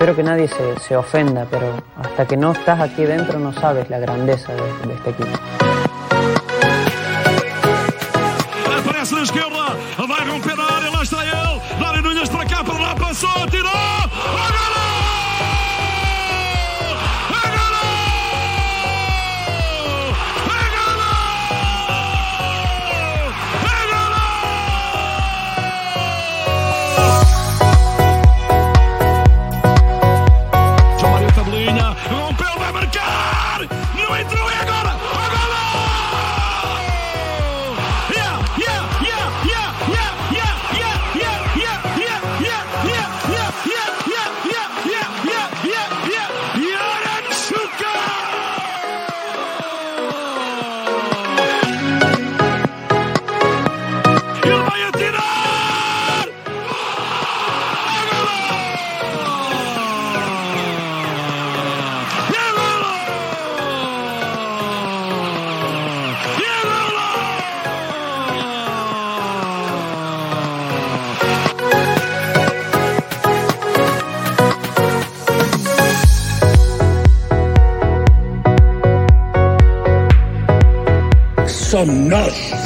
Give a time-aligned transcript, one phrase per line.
[0.00, 3.90] espero que nadie se, se, ofenda, pero hasta que no estás aquí dentro no sabes
[3.90, 5.38] la grandeza de, de este equipo.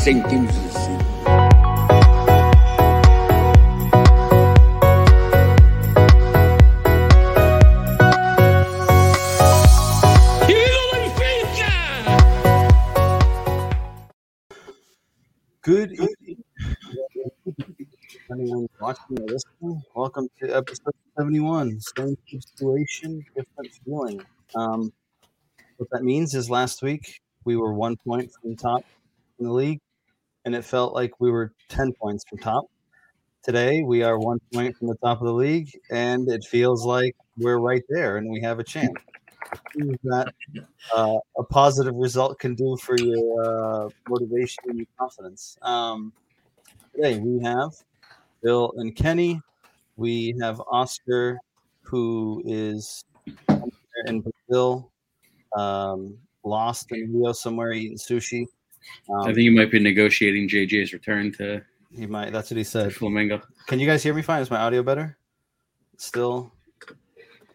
[0.05, 0.99] Sentimos assim.
[15.63, 16.45] Good evening.
[18.31, 21.81] Anyone watching or listening, welcome to episode 71.
[21.97, 24.21] Same situation, different feeling.
[24.55, 24.93] Um,
[25.79, 28.85] what that means is last week we were one point from the top
[29.39, 29.81] in the league,
[30.45, 32.65] and it felt like we were 10 points from top.
[33.43, 37.15] Today, we are one point from the top of the league, and it feels like
[37.37, 38.95] we're right there and we have a chance.
[40.05, 40.33] That
[40.95, 45.59] uh, a positive result can do for your uh, motivation and your confidence.
[45.63, 46.13] Um,
[46.95, 47.71] today, we have
[48.43, 49.41] Bill and Kenny.
[49.97, 51.39] We have Oscar,
[51.83, 53.05] who is
[54.07, 54.91] in Brazil.
[55.57, 58.47] Um, lost in Rio somewhere eating sushi.
[59.11, 61.63] Um, I think he might be negotiating JJ's return to.
[61.95, 62.33] He might.
[62.33, 62.93] That's what he said.
[62.93, 63.43] Flamengo.
[63.67, 64.43] Can you guys hear me fine?
[64.43, 65.17] Is my audio better?
[65.97, 66.53] Still.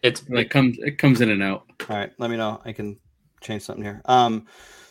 [0.02, 1.64] It's it comes it comes in and out.
[1.88, 2.60] All right, let me know.
[2.64, 2.98] I can
[3.42, 4.00] change something here.
[4.06, 4.46] Um,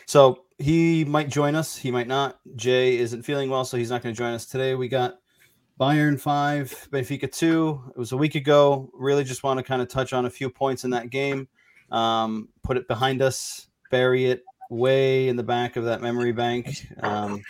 [0.06, 1.76] so he might join us.
[1.76, 2.38] He might not.
[2.54, 4.76] Jay isn't feeling well, so he's not going to join us today.
[4.76, 5.18] We got
[5.80, 7.82] Bayern five, Benfica two.
[7.88, 8.88] It was a week ago.
[8.94, 11.48] Really, just want to kind of touch on a few points in that game.
[11.90, 16.86] Um, put it behind us bury it way in the back of that memory bank,
[17.02, 17.42] um,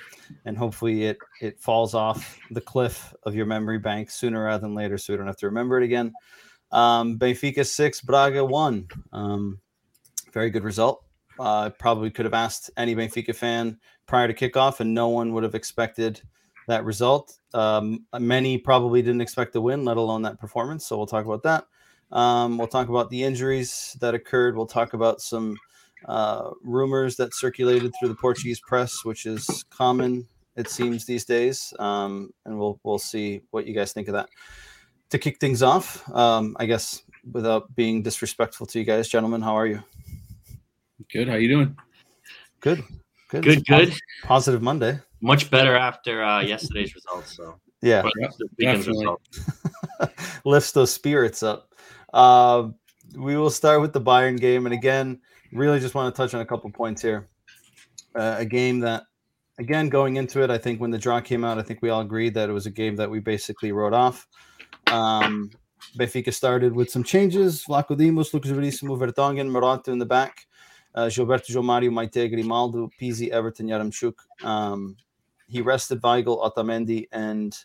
[0.44, 4.74] and hopefully it it falls off the cliff of your memory bank sooner rather than
[4.74, 6.12] later, so we don't have to remember it again.
[6.72, 8.88] Um, Benfica six, Braga one.
[9.12, 9.60] Um,
[10.32, 11.04] very good result.
[11.38, 15.42] Uh, probably could have asked any Benfica fan prior to kickoff, and no one would
[15.42, 16.20] have expected
[16.68, 17.38] that result.
[17.54, 20.86] Um, many probably didn't expect the win, let alone that performance.
[20.86, 21.66] So we'll talk about that.
[22.16, 24.56] Um, we'll talk about the injuries that occurred.
[24.56, 25.56] We'll talk about some
[26.06, 31.72] uh, rumors that circulated through the Portuguese press, which is common, it seems, these days.
[31.78, 34.28] Um, and we'll we'll see what you guys think of that.
[35.10, 37.02] To kick things off, um, I guess
[37.32, 39.82] without being disrespectful to you guys, gentlemen, how are you?
[41.12, 41.28] Good.
[41.28, 41.76] How are you doing?
[42.60, 42.82] Good.
[43.28, 43.44] Good.
[43.44, 43.66] Good.
[43.66, 43.94] Good.
[44.22, 45.00] Positive Monday.
[45.20, 47.36] Much better after uh, yesterday's results.
[47.36, 48.02] So yeah,
[50.44, 51.74] lifts those spirits up.
[52.12, 52.68] Uh,
[53.16, 55.20] we will start with the Bayern game, and again,
[55.52, 57.28] really just want to touch on a couple points here.
[58.14, 59.04] Uh, a game that,
[59.58, 62.00] again, going into it, I think when the draw came out, I think we all
[62.00, 64.26] agreed that it was a game that we basically wrote off.
[64.88, 65.50] Um,
[65.98, 67.64] Benfica started with some changes.
[67.68, 70.46] Vlachodimos, Lucas Verissimo, Vertonghen, Morato in the back.
[70.94, 74.14] Uh, Gilberto João Mario, Meïté Grimaldo, Pizzi, Everton, Yaremchuk.
[74.42, 74.96] Um,
[75.46, 77.56] he rested Weigl, Otamendi, and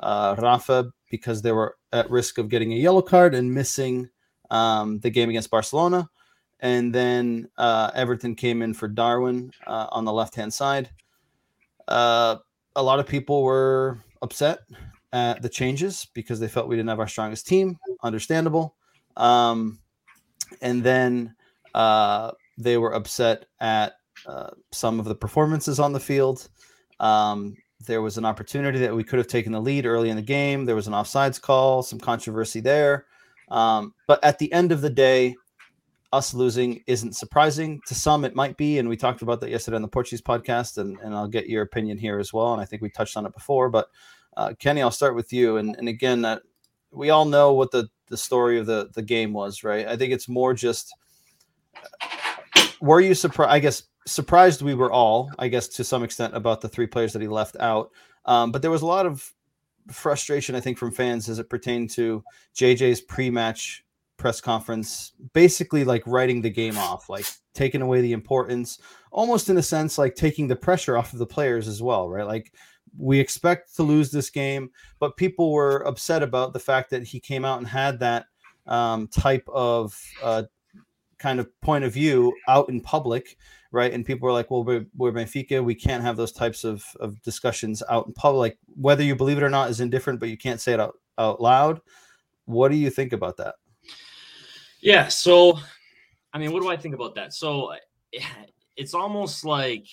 [0.00, 4.08] uh, Rafa because they were at risk of getting a yellow card and missing
[4.50, 6.08] um, the game against Barcelona
[6.62, 10.88] and then uh, Everton came in for Darwin uh, on the left hand side.
[11.88, 12.36] Uh,
[12.76, 14.60] a lot of people were upset
[15.12, 17.76] at the changes because they felt we didn't have our strongest team.
[18.04, 18.76] Understandable.
[19.16, 19.80] Um,
[20.62, 21.34] and then
[21.74, 23.94] uh, they were upset at
[24.26, 26.48] uh, some of the performances on the field.
[27.00, 30.22] Um, there was an opportunity that we could have taken the lead early in the
[30.22, 30.64] game.
[30.64, 33.06] There was an offsides call, some controversy there.
[33.48, 35.34] Um, but at the end of the day,
[36.12, 37.80] us losing isn't surprising.
[37.86, 38.78] To some, it might be.
[38.78, 41.62] And we talked about that yesterday on the Portuguese podcast, and, and I'll get your
[41.62, 42.52] opinion here as well.
[42.52, 43.70] And I think we touched on it before.
[43.70, 43.88] But
[44.36, 45.56] uh, Kenny, I'll start with you.
[45.56, 46.40] And, and again, uh,
[46.90, 49.86] we all know what the, the story of the the game was, right?
[49.86, 50.94] I think it's more just
[52.80, 53.50] were you surprised?
[53.50, 57.12] I guess surprised we were all, I guess, to some extent about the three players
[57.12, 57.90] that he left out.
[58.26, 59.32] Um, but there was a lot of
[59.90, 62.22] frustration, I think, from fans as it pertained to
[62.54, 63.84] JJ's pre-match
[64.22, 68.78] press conference, basically like writing the game off, like taking away the importance,
[69.10, 72.26] almost in a sense, like taking the pressure off of the players as well, right?
[72.26, 72.52] Like
[72.96, 74.70] we expect to lose this game,
[75.00, 78.26] but people were upset about the fact that he came out and had that
[78.68, 80.44] um, type of uh,
[81.18, 83.36] kind of point of view out in public,
[83.72, 83.92] right?
[83.92, 85.64] And people were like, "Well, we're, we're Benfica.
[85.64, 88.56] We can't have those types of, of discussions out in public.
[88.76, 91.40] Whether you believe it or not is indifferent, but you can't say it out, out
[91.40, 91.80] loud."
[92.44, 93.54] What do you think about that?
[94.82, 95.08] Yeah.
[95.08, 95.58] So,
[96.32, 97.32] I mean, what do I think about that?
[97.32, 97.74] So,
[98.76, 99.86] it's almost like,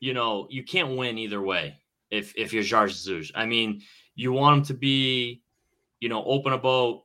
[0.00, 1.76] you know, you can't win either way
[2.10, 3.32] if if you're Jorge Jesus.
[3.34, 3.82] I mean,
[4.14, 5.42] you want him to be,
[6.00, 7.02] you know, open about,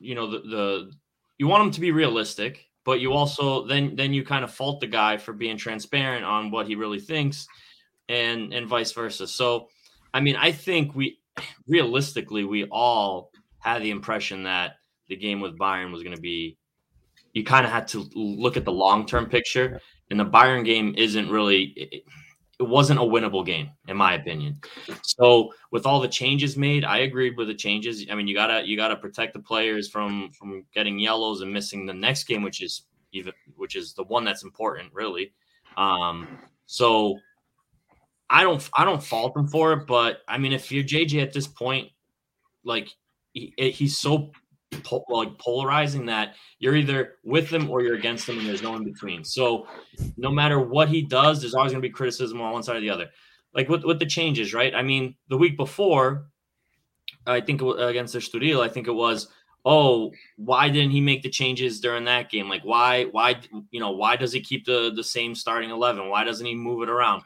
[0.00, 0.92] you know, the the
[1.38, 4.80] you want him to be realistic, but you also then then you kind of fault
[4.80, 7.46] the guy for being transparent on what he really thinks,
[8.08, 9.26] and and vice versa.
[9.26, 9.68] So,
[10.14, 11.18] I mean, I think we
[11.66, 14.76] realistically we all had the impression that
[15.10, 16.56] the game with Bayern was going to be.
[17.34, 19.80] You kind of had to look at the long term picture,
[20.10, 21.74] and the Bayern game isn't really.
[21.76, 22.04] It,
[22.58, 24.60] it wasn't a winnable game in my opinion.
[25.02, 28.04] So with all the changes made, I agreed with the changes.
[28.10, 31.86] I mean, you gotta you gotta protect the players from from getting yellows and missing
[31.86, 35.32] the next game, which is even which is the one that's important, really.
[35.76, 37.18] Um, so
[38.28, 41.32] I don't I don't fault him for it, but I mean, if you're JJ at
[41.32, 41.88] this point,
[42.62, 42.90] like
[43.32, 44.32] he, he's so
[44.78, 48.76] po- like polarizing that you're either with them or you're against them, and there's no
[48.76, 49.24] in between.
[49.24, 49.66] So
[50.16, 52.80] no matter what he does, there's always going to be criticism on one side or
[52.80, 53.08] the other.
[53.54, 54.74] Like with with the changes, right?
[54.74, 56.26] I mean, the week before,
[57.26, 59.28] I think against the Estoril, I think it was.
[59.62, 62.48] Oh, why didn't he make the changes during that game?
[62.48, 66.08] Like, why, why, you know, why does he keep the the same starting eleven?
[66.08, 67.24] Why doesn't he move it around?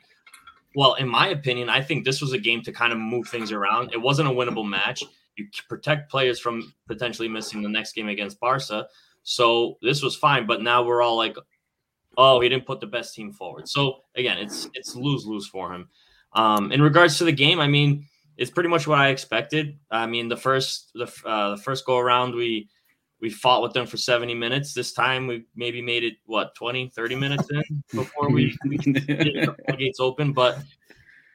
[0.75, 3.53] Well, in my opinion, I think this was a game to kind of move things
[3.53, 3.93] around.
[3.93, 5.05] It wasn't a winnable match
[5.37, 8.87] you protect players from potentially missing the next game against Barca.
[9.23, 11.37] So this was fine, but now we're all like,
[12.17, 13.69] oh, he didn't put the best team forward.
[13.69, 15.89] So again, it's it's lose lose for him.
[16.35, 19.79] Um, in regards to the game, I mean, it's pretty much what I expected.
[19.91, 22.69] I mean, the first the uh, the first go around, we
[23.21, 24.75] we fought with them for 70 minutes.
[24.75, 29.77] This time we maybe made it what 20, 30 minutes in before we, we the
[29.79, 30.33] gates open.
[30.33, 30.59] But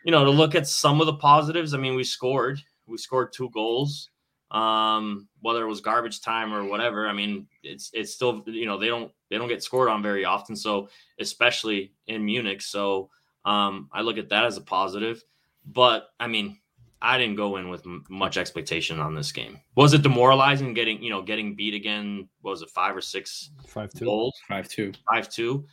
[0.04, 2.62] you know, to look at some of the positives, I mean, we scored.
[2.90, 4.10] We scored two goals.
[4.52, 8.78] Um, whether it was garbage time or whatever, I mean, it's it's still you know
[8.80, 10.56] they don't they don't get scored on very often.
[10.56, 10.90] So
[11.20, 13.10] especially in Munich, so
[13.46, 15.24] um, I look at that as a positive.
[15.66, 16.58] But I mean,
[17.02, 19.60] I didn't go in with m- much expectation on this game.
[19.76, 22.28] Was it demoralizing getting you know getting beat again?
[22.42, 24.40] was it five or six five two goals?
[24.48, 24.94] Five two.
[25.10, 25.66] Five two.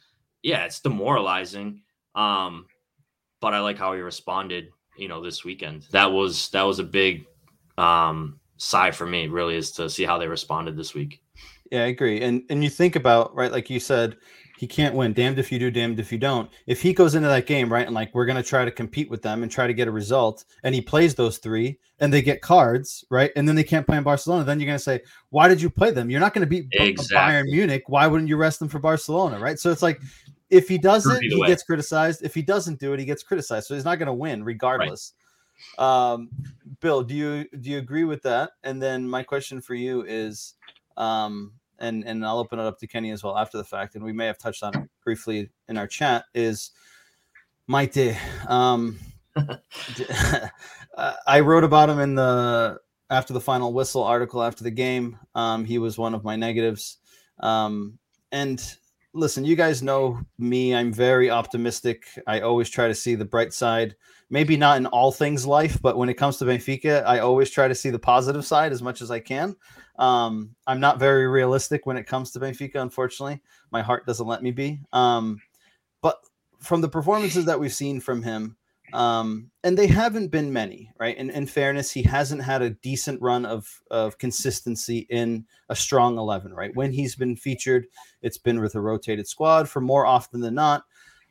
[0.42, 1.80] Yeah, it's demoralizing.
[2.14, 2.66] Um,
[3.40, 5.87] but I like how he responded you know this weekend.
[5.90, 7.26] That was that was a big
[7.78, 11.22] um sigh for me really is to see how they responded this week.
[11.70, 12.22] Yeah, I agree.
[12.22, 14.16] And and you think about right, like you said,
[14.58, 15.12] he can't win.
[15.12, 16.50] Damned if you do, damned if you don't.
[16.66, 19.22] If he goes into that game right and like we're gonna try to compete with
[19.22, 22.40] them and try to get a result, and he plays those three and they get
[22.40, 25.61] cards right, and then they can't play in Barcelona, then you're gonna say, why did
[25.61, 26.11] you play them?
[26.11, 27.16] You're not gonna beat exactly.
[27.16, 27.85] Bayern Munich.
[27.87, 29.38] Why wouldn't you rest them for Barcelona?
[29.38, 29.59] Right.
[29.59, 30.00] So it's like
[30.50, 31.49] if he does it, he way.
[31.49, 32.23] gets criticized.
[32.23, 33.67] If he doesn't do it, he gets criticized.
[33.67, 35.12] So he's not going to win regardless.
[35.79, 36.12] Right.
[36.12, 36.31] Um,
[36.81, 38.50] Bill, do you do you agree with that?
[38.62, 40.55] And then my question for you is,
[40.97, 44.05] um, and and I'll open it up to Kenny as well after the fact, and
[44.05, 46.25] we may have touched on it briefly in our chat.
[46.35, 46.73] Is
[47.69, 48.17] Meïté?
[48.49, 48.99] Um,
[51.26, 52.79] I wrote about him in the
[53.11, 55.19] after the final whistle article after the game.
[55.35, 56.99] Um, he was one of my negatives,
[57.41, 57.99] um,
[58.33, 58.61] and
[59.16, 60.75] listen, you guys know me.
[60.75, 62.06] I'm very optimistic.
[62.26, 63.96] I always try to see the bright side.
[64.28, 67.66] Maybe not in all things life, but when it comes to Benfica, I always try
[67.66, 69.56] to see the positive side as much as I can.
[69.99, 73.40] Um, I'm not very realistic when it comes to Benfica, unfortunately.
[73.70, 74.80] My heart doesn't let me be.
[74.92, 75.40] Um,
[76.02, 76.18] but
[76.61, 78.56] from the performances that we've seen from him,
[78.93, 81.16] um, and they haven't been many, right?
[81.19, 86.19] And in fairness, he hasn't had a decent run of of consistency in a strong
[86.19, 86.75] eleven, right?
[86.75, 87.87] When he's been featured,
[88.23, 90.85] it's been with a rotated squad for more often than not,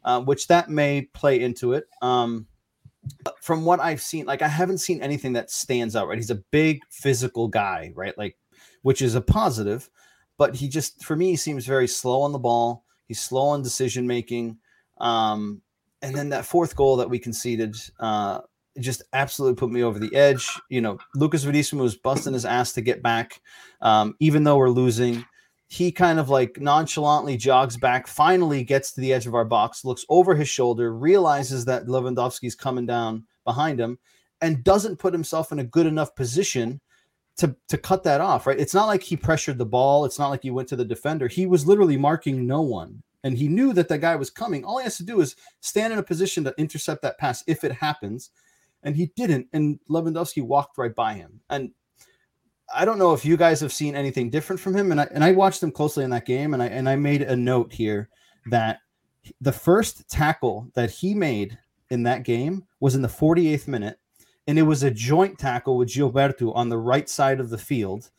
[0.03, 1.85] uh, which that may play into it.
[2.01, 2.47] Um,
[3.41, 6.17] from what I've seen, like I haven't seen anything that stands out, right?
[6.17, 8.17] He's a big physical guy, right?
[8.17, 8.35] Like,
[8.81, 9.89] which is a positive,
[10.37, 12.83] but he just, for me, seems very slow on the ball.
[13.07, 14.57] He's slow on decision making.
[14.97, 15.61] Um,
[16.05, 18.41] and then that fourth goal that we conceded, uh,
[18.79, 20.47] just absolutely put me over the edge.
[20.69, 23.41] You know, Lucas Verissimo was busting his ass to get back,
[23.81, 25.25] um, even though we're losing.
[25.67, 29.83] He kind of like nonchalantly jogs back, finally gets to the edge of our box,
[29.83, 33.97] looks over his shoulder, realizes that Lewandowski's coming down behind him,
[34.41, 36.79] and doesn't put himself in a good enough position
[37.37, 38.45] to to cut that off.
[38.45, 38.59] Right?
[38.59, 40.05] It's not like he pressured the ball.
[40.05, 41.27] It's not like he went to the defender.
[41.27, 44.63] He was literally marking no one, and he knew that that guy was coming.
[44.63, 47.63] All he has to do is stand in a position to intercept that pass if
[47.63, 48.29] it happens,
[48.83, 49.47] and he didn't.
[49.51, 51.41] And Lewandowski walked right by him.
[51.49, 51.71] And
[52.73, 54.91] I don't know if you guys have seen anything different from him.
[54.91, 57.23] And I and I watched him closely in that game, and I and I made
[57.23, 58.09] a note here
[58.51, 58.77] that
[59.41, 61.57] the first tackle that he made
[61.89, 63.97] in that game was in the 48th minute,
[64.45, 68.11] and it was a joint tackle with Gilberto on the right side of the field.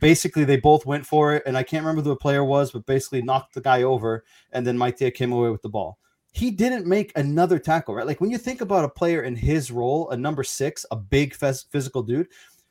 [0.00, 2.86] Basically, they both went for it, and I can't remember who the player was, but
[2.86, 5.98] basically knocked the guy over, and then Maitea came away with the ball.
[6.32, 8.06] He didn't make another tackle, right?
[8.06, 11.34] Like when you think about a player in his role, a number six, a big
[11.34, 12.28] phys- physical dude,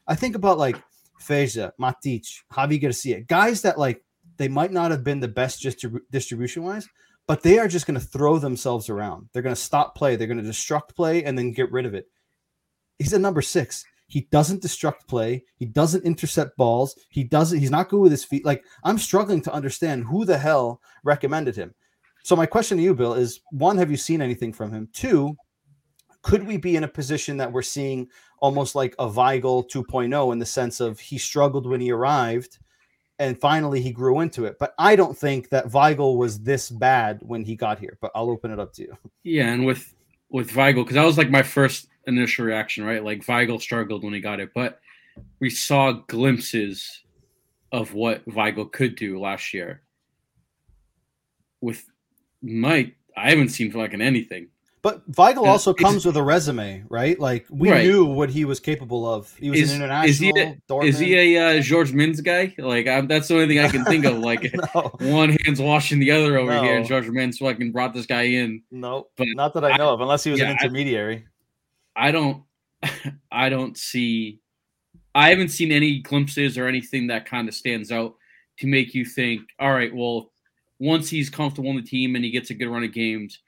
[0.08, 0.78] I think about like
[1.20, 4.04] Fejsa, Matic, Javi Garcia, guys that like
[4.38, 6.88] they might not have been the best distrib- distribution wise,
[7.28, 9.30] but they are just going to throw themselves around.
[9.34, 11.94] They're going to stop play, they're going to destruct play, and then get rid of
[11.94, 12.08] it.
[13.00, 13.84] He's a number six.
[14.08, 15.44] He doesn't destruct play.
[15.56, 16.96] He doesn't intercept balls.
[17.10, 17.60] He doesn't.
[17.60, 18.46] He's not good with his feet.
[18.46, 21.74] Like I'm struggling to understand who the hell recommended him.
[22.24, 24.90] So my question to you, Bill, is one: Have you seen anything from him?
[24.94, 25.36] Two,
[26.22, 28.08] could we be in a position that we're seeing
[28.40, 32.60] almost like a Weigl 2.0 in the sense of he struggled when he arrived
[33.20, 34.58] and finally he grew into it.
[34.60, 37.98] But I don't think that Weigl was this bad when he got here.
[38.02, 38.98] But I'll open it up to you.
[39.24, 39.94] Yeah, and with
[40.30, 43.04] with Weigl, because that was like my first initial reaction, right?
[43.04, 44.80] Like Weigl struggled when he got it, but
[45.40, 47.02] we saw glimpses
[47.72, 49.82] of what Weigl could do last year.
[51.62, 51.84] With
[52.42, 54.50] Mike, I haven't seen fucking anything.
[54.82, 57.20] But Weigl Yeah, also comes with a resume, right?
[57.20, 57.86] Like we Right.
[57.88, 59.36] knew what he was capable of.
[59.36, 60.10] He was Is, an international.
[60.10, 62.54] is he a, is he a uh, Jorge Mendes guy?
[62.60, 64.20] Like I'm, that's the only thing I can think of.
[64.20, 68.06] Like no, one hand's washing the other over here, and Jorge Mendes fucking brought this
[68.06, 68.62] guy in.
[68.70, 71.26] no, But not that I know of, unless he was yeah, an intermediary.
[71.26, 71.30] I
[72.12, 72.44] don't
[73.32, 74.40] I don't see
[75.16, 78.16] I haven't seen any glimpses or anything that kind of stands out
[78.60, 80.32] to make you think, all right, well,
[80.78, 83.40] once he's comfortable in the team and he gets a good run of games,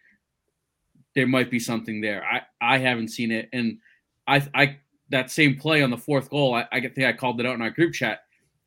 [1.14, 2.24] there might be something there.
[2.24, 3.80] I I haven't seen it, and
[4.28, 4.78] I I
[5.10, 7.62] that same play on the fourth goal, I, I think I called it out in
[7.62, 8.20] our group chat.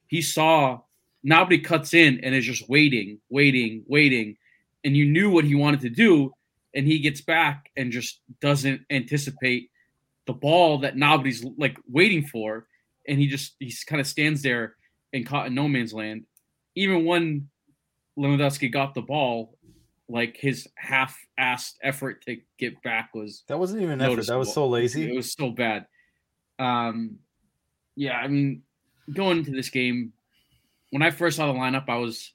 [0.07, 0.81] He saw
[1.23, 4.37] nobody cuts in and is just waiting, waiting, waiting,
[4.85, 6.35] and you knew what he wanted to do,
[6.75, 9.70] and he gets back and just doesn't anticipate
[10.31, 12.69] the ball that nobody's like waiting for,
[13.09, 14.77] and he just he kind of stands there
[15.13, 16.25] and caught in no man's land.
[16.77, 17.49] Even when
[18.17, 19.59] Lewandowski got the ball,
[20.09, 24.27] like his half-assed effort to get back was That wasn't even an effort.
[24.29, 25.11] That was so lazy.
[25.11, 25.87] It was so bad.
[26.61, 27.19] Um,
[27.97, 28.63] yeah, I mean,
[29.13, 30.13] going into this game,
[30.91, 32.33] when I first saw the lineup, I was,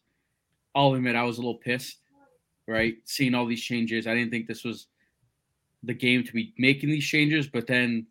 [0.75, 1.97] I'll admit, I was a little pissed.
[2.67, 4.87] Right, seeing all these changes, I didn't think this was
[5.85, 7.47] the game to be making these changes.
[7.47, 8.07] But then,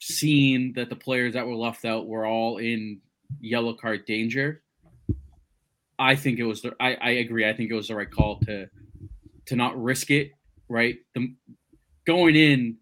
[0.00, 3.00] seeing that the players that were left out were all in
[3.40, 4.62] yellow card danger,
[5.98, 6.74] I think it was the.
[6.80, 7.48] I, I agree.
[7.48, 8.68] I think it was the right call to
[9.46, 10.32] to not risk it.
[10.68, 11.34] Right, the
[12.06, 12.76] going in,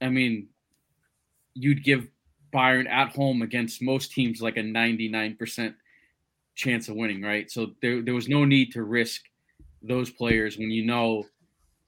[0.00, 0.48] I mean,
[1.54, 2.06] you'd give
[2.52, 5.74] Bayern at home against most teams like a 99%
[6.54, 7.50] chance of winning, right?
[7.50, 9.22] So there, there was no need to risk
[9.82, 11.24] those players when you know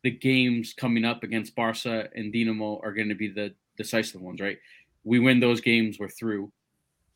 [0.02, 4.40] the games coming up against Barca and Dinamo are going to be the decisive ones,
[4.40, 4.58] right?
[5.04, 6.52] We win those games, we're through.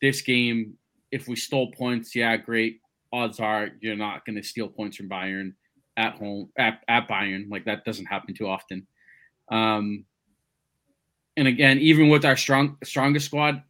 [0.01, 0.75] This game,
[1.11, 2.81] if we stole points, yeah, great.
[3.12, 5.53] Odds are you're not going to steal points from Bayern
[5.97, 7.51] at home at, at Bayern.
[7.51, 8.87] Like that doesn't happen too often.
[9.51, 10.07] Um,
[11.37, 13.62] and again, even with our strong strongest squad,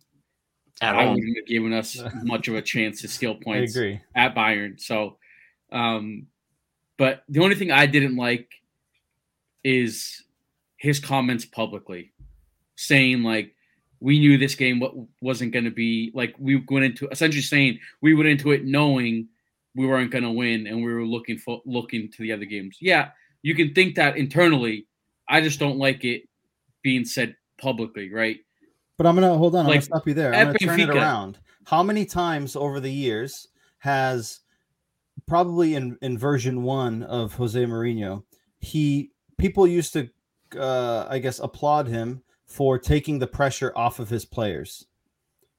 [0.80, 1.14] At I home.
[1.14, 3.76] wouldn't have given us much of a chance to steal points
[4.14, 4.80] at Bayern.
[4.80, 5.18] So,
[5.70, 6.26] um,
[6.96, 8.48] but the only thing I didn't like
[9.64, 10.24] is
[10.76, 12.12] his comments publicly,
[12.76, 13.54] saying like
[14.00, 17.78] we knew this game what wasn't going to be like we went into essentially saying
[18.00, 19.28] we went into it knowing
[19.76, 22.76] we weren't going to win and we were looking for looking to the other games.
[22.80, 23.10] Yeah,
[23.42, 24.86] you can think that internally.
[25.28, 26.22] I just don't like it
[26.82, 28.38] being said publicly, right?
[28.98, 29.66] But I'm gonna hold on.
[29.66, 30.34] I'm gonna stop you there.
[30.34, 31.38] I'm gonna turn it around.
[31.64, 34.40] How many times over the years has
[35.26, 38.24] probably in in version one of Jose Mourinho,
[38.58, 39.10] he
[39.42, 40.08] people used to,
[40.56, 44.86] uh, I guess, applaud him for taking the pressure off of his players,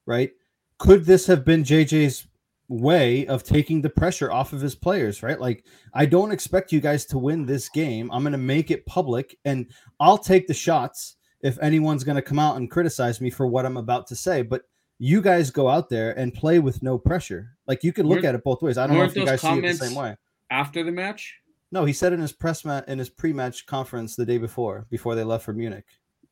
[0.06, 0.32] right?
[0.78, 2.25] Could this have been JJ's
[2.70, 5.40] way of taking the pressure off of his players, right?
[5.40, 8.10] Like, I don't expect you guys to win this game.
[8.13, 9.68] I'm going to make it public and
[10.00, 13.66] I'll take the shots if anyone's going to come out and criticize me for what
[13.66, 14.44] I'm about to say.
[14.44, 14.63] But
[14.98, 17.58] you guys go out there and play with no pressure.
[17.68, 18.78] Like, you can look Weren't- at it both ways.
[18.78, 20.16] I don't know if you guys see it the same way.
[20.50, 21.42] After the match,
[21.74, 25.15] No, he said in his press mat in his pre-match conference the day before, before
[25.15, 25.86] they left for Munich,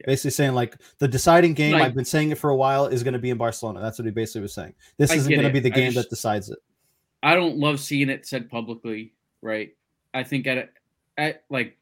[0.05, 1.74] basically saying like the deciding game.
[1.74, 3.81] Like- I've been saying it for a while is going to be in Barcelona.
[3.81, 4.75] That's what he basically was saying.
[4.98, 6.60] This I isn't going to be the game just- that decides it.
[7.24, 9.71] I don't love seeing it said publicly, right?
[10.13, 10.69] I think at,
[11.17, 11.75] at like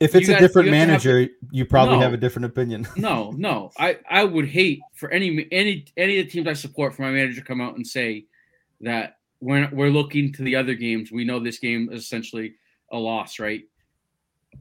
[0.00, 2.00] If You it's a different you have to manager, you probably No.
[2.02, 2.88] have a different opinion.
[2.96, 3.70] no, no.
[3.78, 7.12] I I would hate for any any any of the teams I support for my
[7.12, 8.26] manager to come out and say
[8.80, 11.12] that we're we're looking to the other games.
[11.12, 12.54] We know this game is essentially
[12.90, 13.62] a loss, right?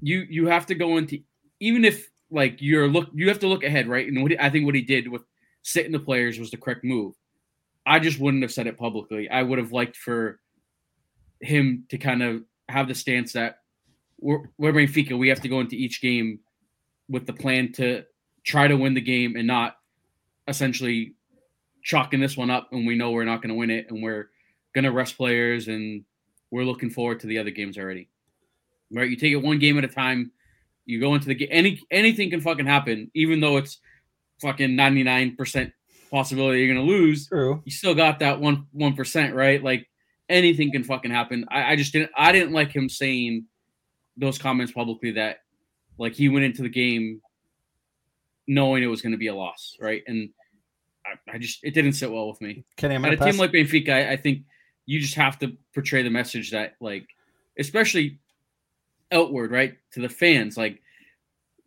[0.02, 1.20] You you have to go into
[1.62, 4.06] even if like you're look you have to look ahead, right?
[4.06, 5.24] And what he, I think what he did with
[5.62, 7.16] sitting the players was the correct move.
[7.86, 9.30] I just wouldn't have said it publicly.
[9.30, 10.42] I would have liked for
[11.40, 13.60] him to kind of have the stance that
[14.20, 15.18] we're, we're Benfica.
[15.18, 16.40] We have to go into each game
[17.08, 18.04] with the plan to
[18.44, 19.78] try to win the game and not
[20.48, 21.16] essentially
[21.84, 24.30] chalking this one up and we know we're not going to win it and we're
[24.74, 26.04] going to rest players and
[26.52, 28.10] we're looking forward to the other games already.
[28.92, 29.10] Right?
[29.10, 30.32] You take it one game at a time.
[30.86, 31.48] You go into the game.
[31.52, 33.80] Any anything can fucking happen, even though it's
[34.42, 35.72] fucking ninety nine percent
[36.12, 37.60] possibility you're going to lose True.
[37.66, 39.64] you still got that one one percent, right?
[39.64, 39.90] Like
[40.30, 41.46] anything can fucking happen.
[41.50, 43.46] I, I just didn't I didn't like him saying
[44.18, 45.38] those comments publicly that
[45.98, 47.22] like he went into the game
[48.48, 50.04] knowing it was going to be a loss, right?
[50.06, 50.30] And
[51.06, 52.64] I, I just it didn't sit well with me.
[52.78, 53.32] Kenny, I'm At a pass.
[53.32, 54.44] team like Benfica, I, I think
[54.86, 57.08] you just have to portray the message that like,
[57.58, 58.20] especially
[59.12, 60.82] outward, right, to the fans, like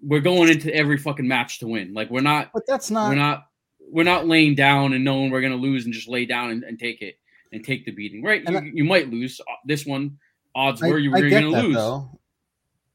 [0.02, 1.94] we're going into every fucking match to win.
[1.94, 3.08] Like we're not but that's not.
[3.08, 3.46] we're not
[3.90, 6.64] we're not laying down and knowing we're going to lose and just lay down and,
[6.64, 7.18] and take it
[7.52, 8.22] and take the beating.
[8.22, 8.42] Right?
[8.48, 9.40] You, I- you might lose.
[9.40, 10.18] Uh, This one,
[10.54, 11.76] odds were you were going to lose.
[11.76, 12.10] though.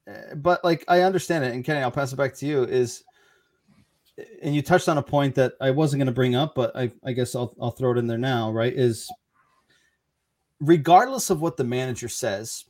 [0.07, 2.63] Uh, But like I understand it, and Kenny, I'll pass it back to you.
[2.63, 3.03] Is
[4.43, 6.91] and you touched on a point that I wasn't going to bring up, but I,
[7.03, 8.51] I guess I'll I'll throw it in there now.
[8.51, 8.73] Right?
[8.73, 9.09] Is
[10.61, 12.65] regardless of what the manager says,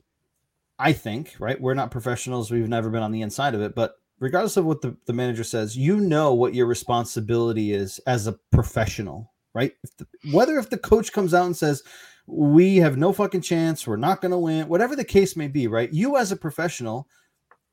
[0.80, 1.62] I think right.
[1.62, 2.50] We're not professionals.
[2.50, 5.44] We've never been on the inside of it, but regardless of what the, the manager
[5.44, 9.74] says, you know what your responsibility is as a professional, right?
[9.84, 11.84] If the, whether if the coach comes out and says,
[12.26, 15.68] we have no fucking chance, we're not going to win, whatever the case may be,
[15.68, 15.92] right?
[15.92, 17.08] You as a professional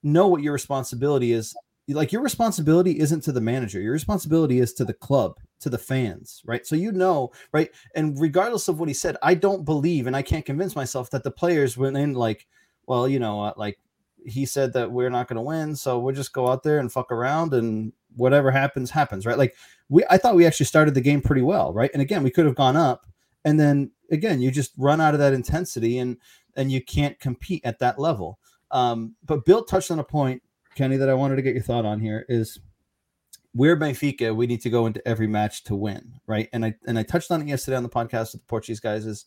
[0.02, 1.54] know what your responsibility is.
[1.88, 5.78] Like your responsibility isn't to the manager, your responsibility is to the club, to the
[5.78, 6.66] fans, right?
[6.66, 7.70] So you know, right?
[7.94, 11.24] And regardless of what he said, I don't believe and I can't convince myself that
[11.24, 12.46] the players went in like,
[12.86, 13.78] well, you know, uh, like
[14.26, 16.92] he said that we're not going to win, so we'll just go out there and
[16.92, 19.38] fuck around and whatever happens happens, right?
[19.38, 19.54] Like
[19.88, 21.90] we I thought we actually started the game pretty well, right?
[21.92, 23.06] And again, we could have gone up
[23.44, 26.16] and then again, you just run out of that intensity and
[26.56, 28.38] and you can't compete at that level.
[28.70, 30.42] Um, but Bill touched on a point,
[30.78, 32.60] Kenny, that I wanted to get your thought on here is
[33.52, 34.34] we're Benfica.
[34.34, 36.48] We need to go into every match to win, right?
[36.52, 39.04] And I and I touched on it yesterday on the podcast with the Portuguese guys.
[39.04, 39.26] Is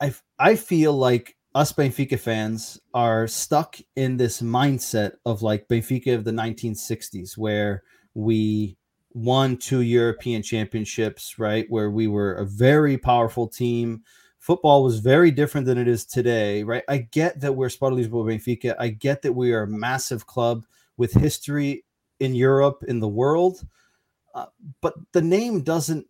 [0.00, 6.14] I I feel like us Benfica fans are stuck in this mindset of like Benfica
[6.14, 7.82] of the 1960s, where
[8.14, 8.78] we
[9.12, 11.66] won two European championships, right?
[11.68, 14.02] Where we were a very powerful team.
[14.44, 16.82] Football was very different than it is today, right?
[16.86, 18.76] I get that we're Sport Lisboa Benfica.
[18.78, 20.66] I get that we are a massive club
[20.98, 21.86] with history
[22.20, 23.66] in Europe, in the world.
[24.34, 24.44] Uh,
[24.82, 26.06] but the name doesn't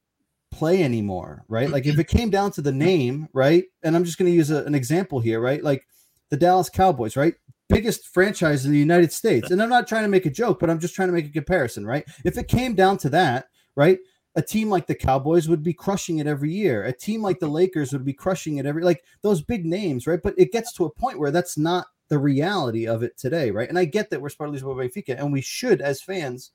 [0.51, 1.71] play anymore, right?
[1.71, 3.67] Like if it came down to the name, right?
[3.85, 5.63] And I'm just going to use a, an example here, right?
[5.63, 5.87] Like
[6.31, 7.35] the Dallas Cowboys, right?
[7.69, 9.53] Biggest franchise in the United States.
[9.53, 11.33] And I'm not trying to make a joke, but I'm just trying to make a
[11.33, 12.05] comparison, right?
[12.25, 14.01] If it came down to that, right?
[14.37, 16.85] A team like the Cowboys would be crushing it every year.
[16.85, 20.21] A team like the Lakers would be crushing it every like those big names, right?
[20.23, 23.69] But it gets to a point where that's not the reality of it today, right?
[23.69, 26.51] And I get that we're Sport Lisboa Benfica, and we should, as fans,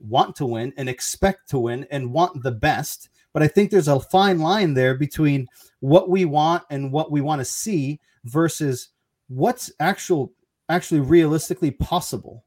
[0.00, 3.08] want to win and expect to win and want the best.
[3.32, 5.46] But I think there's a fine line there between
[5.80, 8.88] what we want and what we want to see versus
[9.28, 10.32] what's actual
[10.68, 12.44] actually realistically possible.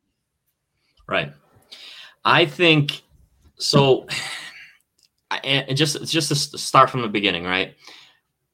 [1.08, 1.34] Right.
[2.24, 3.02] I think
[3.58, 4.08] so.
[5.44, 7.76] And just just to start from the beginning, right?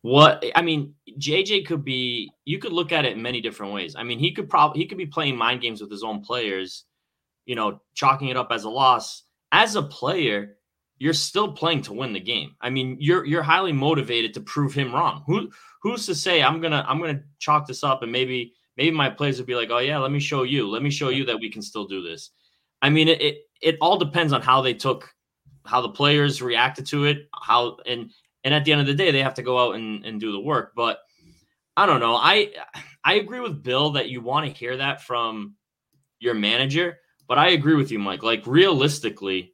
[0.01, 2.31] What I mean, JJ could be.
[2.45, 3.95] You could look at it in many different ways.
[3.95, 6.85] I mean, he could probably he could be playing mind games with his own players,
[7.45, 9.23] you know, chalking it up as a loss.
[9.51, 10.57] As a player,
[10.99, 12.55] you're still playing to win the game.
[12.61, 15.23] I mean, you're you're highly motivated to prove him wrong.
[15.27, 15.49] Who
[15.81, 19.37] who's to say I'm gonna I'm gonna chalk this up and maybe maybe my players
[19.37, 21.49] would be like, oh yeah, let me show you, let me show you that we
[21.49, 22.31] can still do this.
[22.81, 25.11] I mean, it it, it all depends on how they took
[25.67, 28.11] how the players reacted to it, how and
[28.43, 30.31] and at the end of the day, they have to go out and, and do
[30.31, 30.73] the work.
[30.75, 30.99] But
[31.75, 32.15] I don't know.
[32.15, 32.51] I
[33.03, 35.55] I agree with Bill that you want to hear that from
[36.19, 38.23] your manager, but I agree with you, Mike.
[38.23, 39.53] Like realistically,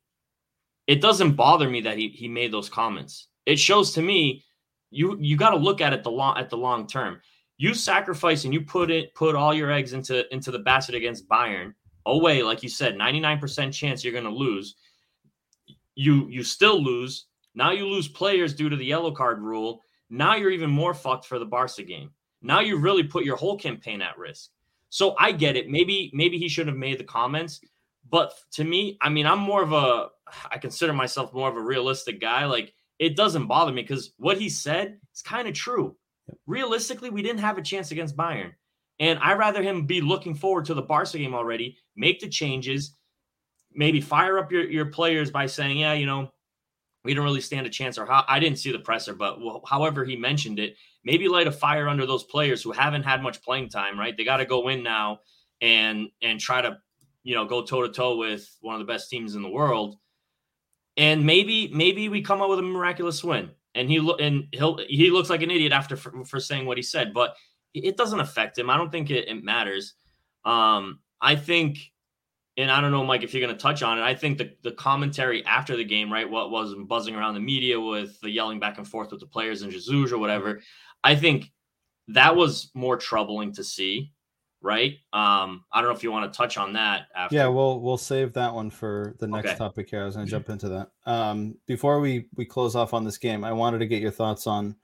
[0.88, 3.28] it doesn't bother me that he he made those comments.
[3.46, 4.44] It shows to me
[4.92, 7.20] you you got to look at it the long at the long term.
[7.58, 11.28] You sacrifice and you put it put all your eggs into into the basket against
[11.28, 11.74] Bayern
[12.06, 14.76] oh, away, like you said, 99% chance you're going to lose.
[15.96, 17.28] You you still lose.
[17.56, 19.82] Now you lose players due to the yellow card rule.
[20.10, 22.12] Now you're even more fucked for the Barca game.
[22.42, 24.50] Now you really put your whole campaign at risk.
[24.90, 25.70] So I get it.
[25.70, 27.62] Maybe maybe he should have made the comments,
[28.10, 30.10] but to me, I mean, I'm more of a
[30.52, 32.46] I consider myself more of a realistic guy.
[32.46, 35.96] Like it doesn't bother me because what he said is kind of true.
[36.46, 38.52] Realistically, we didn't have a chance against Bayern.
[39.00, 42.96] And I'd rather him be looking forward to the Barca game already, make the changes,
[43.76, 46.32] maybe fire up your, your players by saying, yeah, you know,
[47.04, 47.98] we don't really stand a chance.
[47.98, 51.52] Or how I didn't see the presser, but however he mentioned it, maybe light a
[51.52, 54.16] fire under those players who haven't had much playing time, right?
[54.16, 55.20] They got to go in now
[55.62, 56.78] and and try to,
[57.24, 59.98] you know, go toe to toe with one of the best teams in the world.
[60.96, 63.52] And maybe maybe we come up with a miraculous win.
[63.76, 66.78] And he look and he'll he looks like an idiot after for, for saying what
[66.78, 67.36] he said, but
[67.74, 68.70] it doesn't affect him.
[68.70, 69.96] I don't think it, it matters.
[70.46, 71.80] Um, I think,
[72.58, 74.04] and I don't know, Mike, if you're going to touch on it.
[74.04, 77.80] I think the, the commentary after the game, right, what was buzzing around the media
[77.80, 80.62] with the yelling back and forth with the players and Jesus or whatever.
[81.04, 81.52] I think
[82.10, 84.14] that was more troubling to see,
[84.62, 84.94] right?
[85.14, 87.08] Um, I don't know if you want to touch on that.
[87.16, 87.36] After.
[87.36, 89.58] Yeah, we'll we'll save that one for the next okay.
[89.58, 90.04] topic here.
[90.04, 90.92] I was going to jump into that.
[91.06, 94.48] Um, before we we close off on this game, I wanted to get your thoughts
[94.48, 94.76] on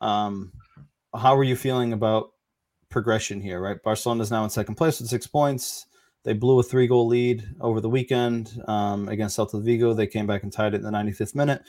[0.00, 0.52] um
[1.14, 2.30] how are you feeling about
[2.90, 3.60] progression here?
[3.60, 5.86] Right, Barcelona is now in second place with six points.
[6.24, 9.92] They blew a three goal lead over the weekend um, against Celta Vigo.
[9.92, 11.62] They came back and tied it in the 95th minute.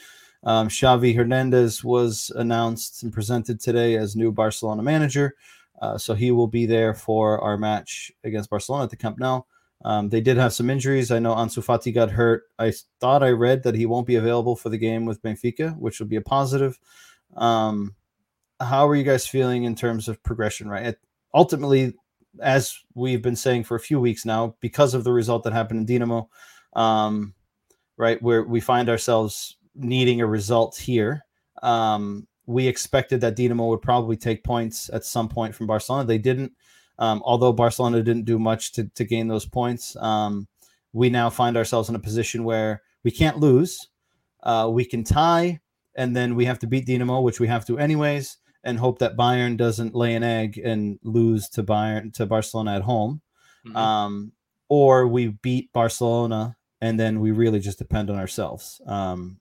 [0.44, 5.34] Um, Xavi Hernandez was announced and presented today as new Barcelona manager.
[5.80, 9.42] Uh, so he will be there for our match against Barcelona at the Camp Nou.
[9.84, 11.10] Um, they did have some injuries.
[11.10, 12.44] I know Ansu Fati got hurt.
[12.58, 16.00] I thought I read that he won't be available for the game with Benfica, which
[16.00, 16.78] will be a positive.
[17.36, 17.94] Um,
[18.60, 20.68] how are you guys feeling in terms of progression?
[20.68, 21.00] Right, it,
[21.34, 21.94] ultimately,
[22.40, 25.88] as we've been saying for a few weeks now, because of the result that happened
[25.88, 26.28] in Dinamo,
[26.74, 27.34] um,
[27.96, 31.24] right, where we find ourselves needing a result here.
[31.62, 36.06] Um, we expected that Dinamo would probably take points at some point from Barcelona.
[36.06, 36.52] They didn't,
[36.98, 39.96] um, although Barcelona didn't do much to, to gain those points.
[39.96, 40.46] Um,
[40.92, 43.88] we now find ourselves in a position where we can't lose.
[44.42, 45.60] Uh, we can tie,
[45.94, 49.16] and then we have to beat Dinamo, which we have to anyways and hope that
[49.16, 53.20] Bayern doesn't lay an egg and lose to Bayern to Barcelona at home.
[53.66, 53.76] Mm-hmm.
[53.76, 54.32] Um,
[54.68, 58.80] or we beat Barcelona and then we really just depend on ourselves.
[58.86, 59.38] Um,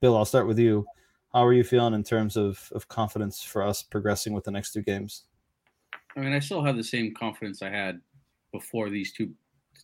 [0.00, 0.86] Bill, I'll start with you.
[1.32, 4.72] How are you feeling in terms of, of confidence for us progressing with the next
[4.72, 5.24] two games?
[6.16, 8.00] I mean, I still have the same confidence I had
[8.52, 9.32] before these two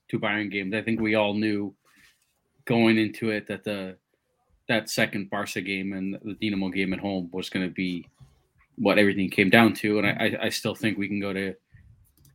[0.09, 0.75] two Bayern games.
[0.75, 1.75] I think we all knew
[2.65, 3.97] going into it that the
[4.69, 8.07] that second Barca game and the Dinamo game at home was going to be
[8.77, 11.55] what everything came down to, and I, I still think we can go to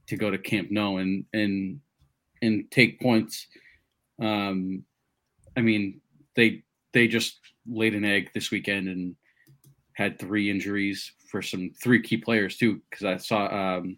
[0.07, 1.79] to go to Camp Nou and and
[2.41, 3.47] and take points.
[4.21, 4.83] Um,
[5.55, 6.01] I mean,
[6.35, 9.15] they they just laid an egg this weekend and
[9.93, 12.81] had three injuries for some three key players too.
[12.89, 13.97] Because I saw um,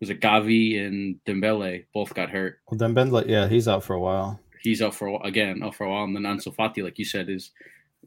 [0.00, 2.58] was it Gavi and Dembele both got hurt.
[2.68, 4.40] Well, Dembele, yeah, he's out for a while.
[4.60, 7.28] He's out for again out for a while, and then Ansu Fati, like you said,
[7.28, 7.50] his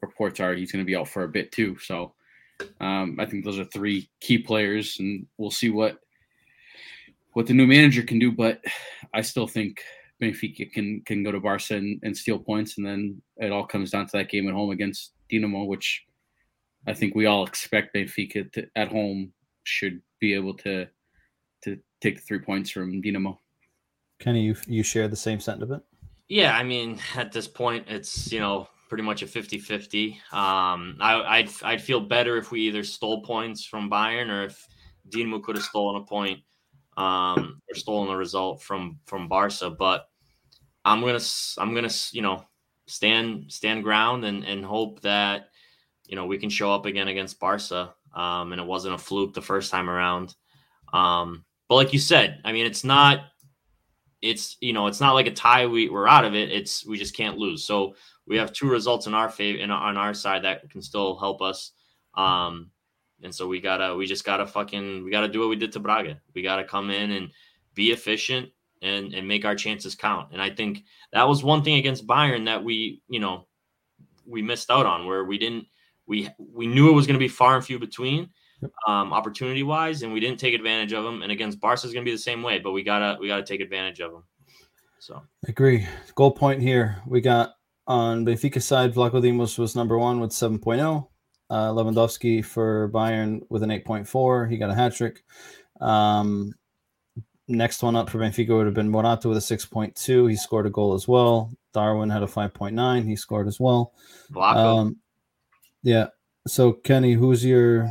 [0.02, 1.78] reports are he's going to be out for a bit too.
[1.78, 2.12] So
[2.80, 5.98] um, I think those are three key players, and we'll see what
[7.32, 8.32] what the new manager can do.
[8.32, 8.64] But
[9.12, 9.82] I still think
[10.22, 13.90] Benfica can can go to Barca and, and steal points, and then it all comes
[13.90, 16.04] down to that game at home against Dinamo, which
[16.86, 19.32] I think we all expect Benfica to, at home
[19.64, 20.86] should be able to
[21.64, 23.38] to take the three points from Dinamo.
[24.18, 25.82] Kenny, you you share the same sentiment?
[26.28, 30.12] Yeah, I mean, at this point, it's you know pretty much a 50-50.
[30.32, 34.66] Um, I, would I'd feel better if we either stole points from Bayern or if
[35.08, 36.40] Dinamo could have stolen a point
[36.96, 39.70] um, or stolen a result from from Barca.
[39.70, 40.08] But
[40.84, 41.20] I'm gonna
[41.58, 42.44] I'm gonna you know
[42.86, 45.50] stand stand ground and and hope that
[46.06, 47.94] you know we can show up again against Barca.
[48.14, 50.34] Um, and it wasn't a fluke the first time around.
[50.92, 53.24] Um, but like you said, I mean, it's not
[54.22, 56.96] it's you know it's not like a tie we, we're out of it it's we
[56.96, 57.94] just can't lose so
[58.26, 61.40] we have two results in our favor in, on our side that can still help
[61.40, 61.72] us.
[62.14, 62.70] Um,
[63.22, 65.80] and so we gotta we just gotta fucking we gotta do what we did to
[65.80, 66.20] Braga.
[66.34, 67.30] We gotta come in and
[67.74, 68.50] be efficient
[68.82, 70.32] and and make our chances count.
[70.32, 73.46] And I think that was one thing against Bayern that we you know
[74.26, 75.66] we missed out on, where we didn't
[76.06, 78.28] we we knew it was going to be far and few between,
[78.86, 81.22] um, opportunity wise, and we didn't take advantage of them.
[81.22, 83.44] And against Barca is going to be the same way, but we gotta we gotta
[83.44, 84.24] take advantage of them.
[84.98, 85.86] So I Agree.
[86.14, 87.02] Goal point here.
[87.06, 91.06] We got on Benfica side, Vlachodimos was number one with 7.0.
[91.48, 94.50] Uh, Lewandowski for Bayern with an 8.4.
[94.50, 95.22] He got a hat trick.
[95.80, 96.52] Um,
[97.46, 100.28] next one up for Benfica would have been Morato with a 6.2.
[100.28, 101.52] He scored a goal as well.
[101.72, 103.06] Darwin had a 5.9.
[103.06, 103.92] He scored as well.
[104.36, 104.96] Um,
[105.82, 106.08] yeah.
[106.48, 107.88] So Kenny, who's your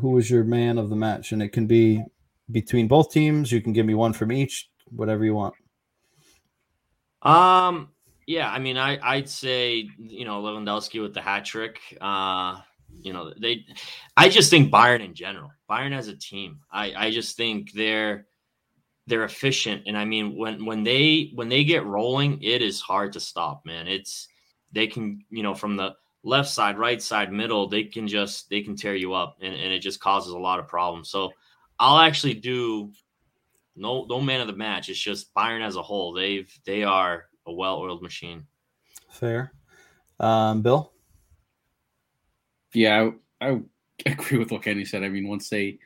[0.00, 1.32] who was your man of the match?
[1.32, 2.02] And it can be
[2.50, 3.52] between both teams.
[3.52, 5.54] You can give me one from each, whatever you want.
[7.22, 7.88] Um,
[8.26, 11.80] yeah, I mean, I I'd say you know Lewandowski with the hat trick.
[12.00, 12.60] Uh,
[13.00, 13.64] you know, they,
[14.16, 18.26] I just think Bayern in general, Bayern as a team, I I just think they're
[19.06, 23.12] they're efficient, and I mean when when they when they get rolling, it is hard
[23.14, 23.88] to stop, man.
[23.88, 24.28] It's
[24.72, 28.62] they can you know from the left side, right side, middle, they can just they
[28.62, 31.10] can tear you up, and, and it just causes a lot of problems.
[31.10, 31.32] So
[31.78, 32.90] I'll actually do
[33.76, 34.88] no no man of the match.
[34.88, 36.12] It's just Bayern as a whole.
[36.12, 38.46] They've they are a well-oiled machine.
[39.10, 39.52] Fair.
[40.18, 40.92] Um, Bill?
[42.72, 43.10] Yeah,
[43.40, 43.62] I, I
[44.06, 45.04] agree with what Kenny said.
[45.04, 45.78] I mean, once they,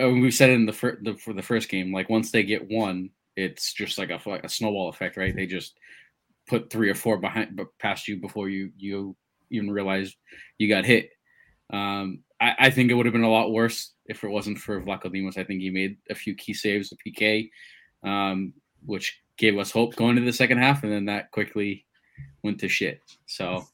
[0.00, 2.42] uh, we said it in the, fir- the for the first game, like once they
[2.42, 5.34] get one, it's just like a, like a snowball effect, right?
[5.34, 5.78] They just
[6.48, 9.16] put three or four behind, but past you before you you
[9.50, 10.14] even realize
[10.58, 11.10] you got hit.
[11.72, 14.80] Um, I, I think it would have been a lot worse if it wasn't for
[14.80, 15.38] Vlachodimos.
[15.38, 17.50] I think he made a few key saves, a PK,
[18.02, 18.52] um,
[18.84, 21.86] which gave us hope going into the second half, and then that quickly
[22.42, 23.00] went to shit.
[23.26, 23.64] So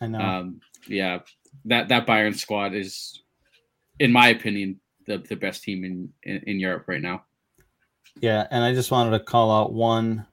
[0.00, 0.18] I know.
[0.20, 1.18] um, yeah,
[1.66, 3.22] that that Bayern squad is,
[3.98, 7.24] in my opinion, the, the best team in, in in Europe right now.
[8.20, 10.26] yeah, and I just wanted to call out one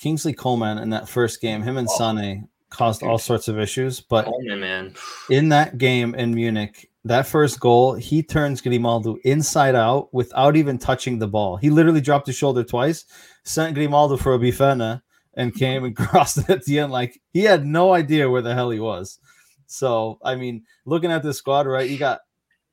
[0.00, 1.62] Kingsley Coman in that first game.
[1.62, 1.96] Him and Oh.
[2.16, 4.94] Sane caused all sorts of issues, but Oh man,
[5.30, 10.78] in that game in Munich, that first goal, he turns Grimaldo inside out without even
[10.78, 11.56] touching the ball.
[11.56, 13.04] He literally dropped his shoulder twice,
[13.44, 15.02] sent Grimaldo for a bifana,
[15.34, 16.92] and came and crossed it at the end.
[16.92, 19.18] Like he had no idea where the hell he was.
[19.66, 21.88] So, I mean, looking at this squad, right?
[21.88, 22.20] You got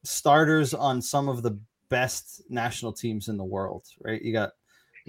[0.04, 1.60] starters on some of the
[1.90, 4.22] best national teams in the world, right?
[4.22, 4.52] You got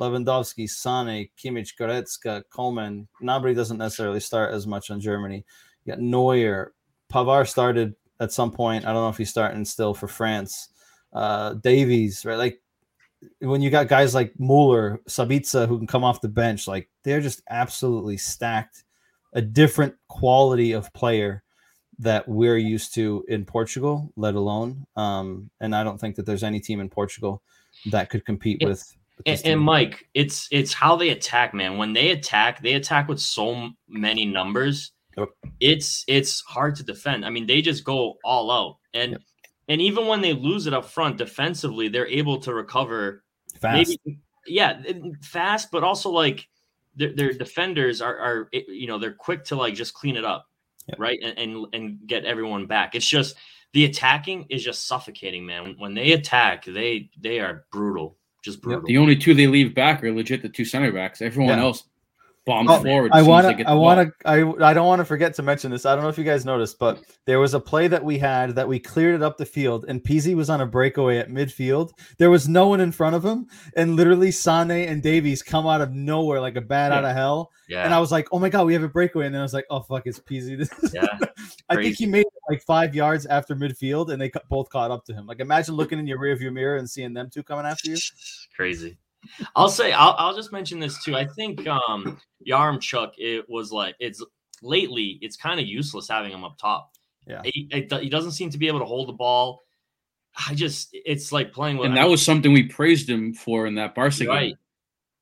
[0.02, 3.06] Lewandowski, Sane, Kimmich, Goretzka, Coman.
[3.20, 5.44] Nobody doesn't necessarily start as much on Germany.
[5.84, 6.72] You got Neuer.
[7.12, 8.84] Pavard started at some point.
[8.84, 10.68] I don't know if he's starting still for France.
[11.12, 12.38] Uh, Davies, right?
[12.38, 12.60] Like
[13.40, 17.20] when you got guys like Mueller, Sabitzer who can come off the bench, like they're
[17.20, 18.84] just absolutely stacked.
[19.34, 21.42] A different quality of player
[21.98, 24.86] that we're used to in Portugal, let alone.
[24.96, 27.42] Um, and I don't think that there's any team in Portugal
[27.90, 28.68] that could compete Yeah.
[28.68, 28.96] with.
[29.26, 31.76] And, and Mike, it's it's how they attack, man.
[31.78, 34.92] When they attack, they attack with so many numbers.
[35.16, 35.28] Yep.
[35.60, 37.24] It's it's hard to defend.
[37.24, 39.20] I mean, they just go all out, and Yep.
[39.68, 43.22] and even when they lose it up front defensively, they're able to recover.
[43.60, 43.96] fast.
[44.06, 44.82] Maybe, yeah,
[45.22, 46.48] fast, but also like
[46.96, 50.24] their, their defenders are are eh, you know they're quick to like just clean it
[50.24, 50.46] up,
[50.88, 50.98] Yep.
[50.98, 52.94] right, and, and and get everyone back.
[52.94, 53.36] It's just
[53.72, 55.62] the attacking is just suffocating, man.
[55.62, 58.82] When, when they attack, they they are brutal, just brutal.
[58.86, 61.22] The only two they leave back are legit the two center backs.
[61.22, 61.64] Everyone Yeah.
[61.64, 61.84] else
[62.44, 63.12] bombs Oh, forward.
[63.12, 63.68] I as soon as want to.
[63.68, 64.28] I want to.
[64.28, 64.70] I.
[64.70, 65.86] I don't want to forget to mention this.
[65.86, 68.54] I don't know if you guys noticed, but there was a play that we had
[68.56, 71.90] that we cleared it up the field, and Pizzi was on a breakaway at midfield.
[72.18, 75.80] There was no one in front of him, and literally Sane and Davies come out
[75.80, 77.50] of nowhere like a bat out of hell.
[77.68, 79.44] yeah, And I was like, "Oh my god, we have a breakaway!" And then I
[79.44, 81.06] was like, "Oh fuck, it's Pizzi." Yeah.
[81.68, 85.04] I think he made it like five yards after midfield, and they both caught up
[85.06, 85.26] to him.
[85.26, 87.96] Like, imagine looking in your rearview mirror and seeing them two coming after you.
[88.54, 88.98] crazy.
[89.56, 91.14] I'll say I'll, I'll just mention this too.
[91.16, 94.22] I think um Yaremchuk it was like it's
[94.62, 96.92] lately it's kind of useless having him up top.
[97.26, 97.42] Yeah.
[97.44, 99.62] He, he doesn't seem to be able to hold the ball.
[100.48, 103.74] I just it's like playing with and that was something we praised him for in
[103.76, 104.58] that Barca right, game.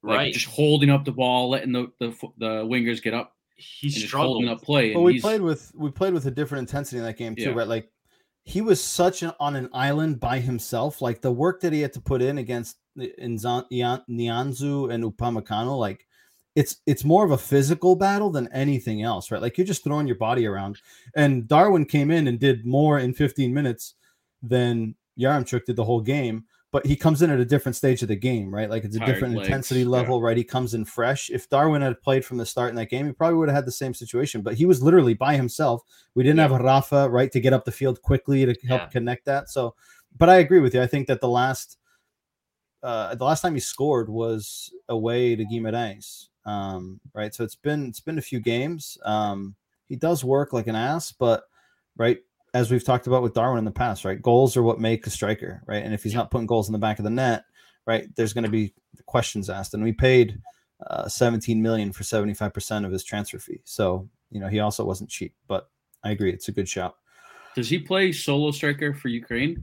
[0.02, 0.32] Like right.
[0.32, 4.00] just holding up the ball, letting the the, f- the wingers get up, He's struggling
[4.00, 4.32] just struggled.
[4.32, 4.94] holding up play.
[4.94, 7.50] But we played with we played with a different intensity in that game too, Yeah.
[7.54, 7.68] right?
[7.68, 7.90] Like
[8.44, 11.02] he was such an, on an island by himself.
[11.02, 12.78] Like the work that he had to put in against
[13.20, 16.06] Nzan- Ian- Nianzou and Upamecano, like
[16.56, 19.40] it's it's more of a physical battle than anything else, right?
[19.42, 20.80] Like you're just throwing your body around.
[21.14, 23.94] And Darwin came in and did more in 15 minutes
[24.42, 26.44] than Yaremchuk did the whole game.
[26.72, 28.70] But he comes in at a different stage of the game, right?
[28.70, 29.88] Like it's a Tired different legs, intensity yeah.
[29.88, 30.36] level, right?
[30.36, 31.28] He comes in fresh.
[31.28, 33.66] If Darwin had played from the start in that game, he probably would have had
[33.66, 34.40] the same situation.
[34.42, 35.82] But he was literally by himself.
[36.14, 36.48] We didn't Yeah.
[36.48, 38.86] have Rafa, right, to get up the field quickly to help Yeah.
[38.86, 39.50] connect that.
[39.50, 39.74] So,
[40.16, 40.80] but I agree with you.
[40.80, 41.76] I think that the last,
[42.82, 47.34] uh, the last time he scored was away to Guimarães, um, right?
[47.34, 48.98] So it's been it's been a few games.
[49.04, 49.54] Um,
[49.88, 51.44] he does work like an ass, but
[51.96, 52.18] right
[52.54, 54.20] as we've talked about with Darwin in the past, right?
[54.20, 55.84] Goals are what make a striker, right?
[55.84, 57.44] And if he's not putting goals in the back of the net,
[57.86, 58.74] right, there's going to be
[59.06, 59.74] questions asked.
[59.74, 60.40] And we paid
[60.88, 63.60] uh, 17 million for 75% of his transfer fee.
[63.64, 65.70] So, you know, he also wasn't cheap, but
[66.02, 66.32] I agree.
[66.32, 66.96] It's a good shout.
[67.54, 69.62] Does he play solo striker for Ukraine?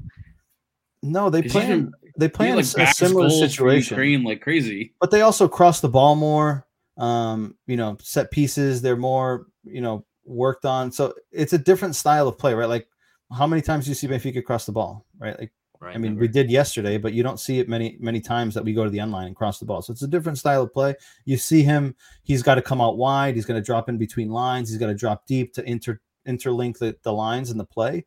[1.12, 3.96] No, they play in, they play in like, a similar situation.
[3.96, 4.94] Ukraine like crazy.
[5.00, 6.66] but they also cross the ball more.
[6.98, 10.92] Um, you know, set pieces, they're more, you know, worked on.
[10.92, 12.68] So it's a different style of play, right?
[12.68, 12.88] Like
[13.32, 15.40] how many times do you see Benfica cross the ball, right?
[15.40, 15.96] Like Right.
[15.96, 18.74] I mean, we did yesterday, but you don't see it many, many times that we
[18.74, 19.82] go to the end line and cross the ball.
[19.82, 20.96] So it's a different style of play.
[21.26, 24.30] You see him, he's got to come out wide, he's going to drop in between
[24.30, 28.06] lines, he's got to drop deep to inter interlink the, the lines in the play,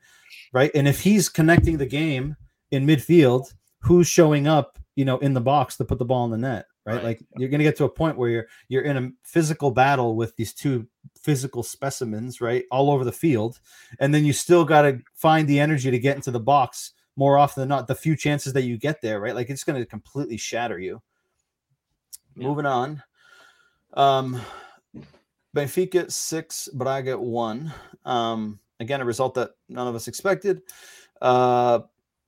[0.53, 0.71] right?
[0.75, 2.37] And if he's connecting the game
[2.71, 6.31] in midfield, who's showing up, you know, in the box to put the ball in
[6.31, 6.97] the net, right?
[6.97, 7.05] Right.
[7.05, 10.17] Like you're going to get to a point where you're you're in a physical battle
[10.17, 10.87] with these two
[11.19, 13.61] physical specimens, right, all over the field,
[13.99, 17.39] and then you still got to find the energy to get into the box more
[17.39, 17.87] often than not.
[17.87, 21.01] The few chances that you get there, right, like it's going to completely shatter you.
[22.37, 22.47] Yeah.
[22.47, 23.03] Moving on,
[23.95, 24.41] um,
[25.57, 27.73] Benfica six, Braga one.
[28.05, 30.63] Um, again, a result that none of us expected.
[31.21, 31.81] Uh,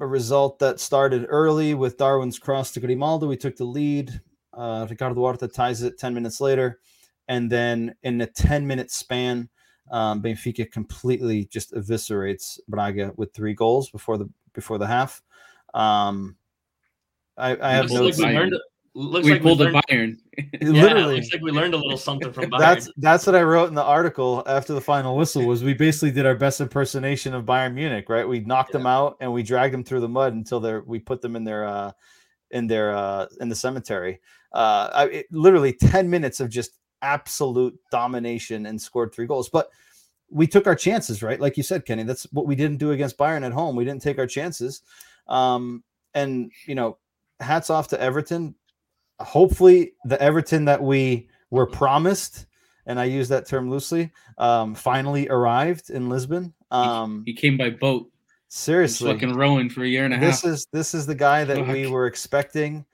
[0.03, 3.29] a result that started early with Darwin's cross to Grimaldo.
[3.29, 4.21] We took the lead.
[4.53, 6.81] Uh, Ricardo Horta ties it 10 minutes later.
[7.29, 9.49] And then in a 10 minute span,
[9.93, 15.23] um, Benfica completely just eviscerates Braga with three goals before the before the half.
[15.73, 16.37] Um,
[17.37, 18.19] I, I have notes.
[18.19, 18.55] like we learned.
[18.95, 20.19] Looks we like pulled we a learned, Bayern.
[20.61, 22.59] yeah, literally, looks like we learned a little something from Bayern.
[22.59, 26.11] that's that's what I wrote in the article after the final whistle was we basically
[26.11, 28.29] did our best impersonation of Bayern Munich, right?
[28.29, 31.23] We knocked them out and we dragged them through the mud until they we put
[31.23, 31.93] them in their uh
[32.51, 34.21] in their uh in the cemetery.
[34.53, 39.49] Uh I, it, literally 10 minutes of just absolute domination and scored three goals.
[39.49, 39.71] But
[40.29, 41.41] we took our chances, right?
[41.41, 43.75] Like you said, Kenny, that's what we didn't do against Bayern at home.
[43.75, 44.83] We didn't take our chances.
[45.29, 46.99] Um and you know,
[47.41, 48.55] hats off to Everton
[49.23, 52.47] hopefully the Everton that we were promised,
[52.87, 56.55] and I use that term loosely, um, finally arrived in Lisbon.
[56.71, 58.09] Um, he came by boat.
[58.49, 60.53] Seriously, fucking rowing for a year and a this half.
[60.53, 62.85] is this is the guy that we were expecting.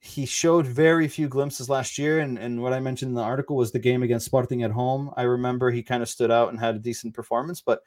[0.00, 3.56] He showed very few glimpses last year, and, and what I mentioned in the article
[3.56, 5.12] was the game against Sporting at home.
[5.16, 7.80] I remember he kind of stood out and had a decent performance, but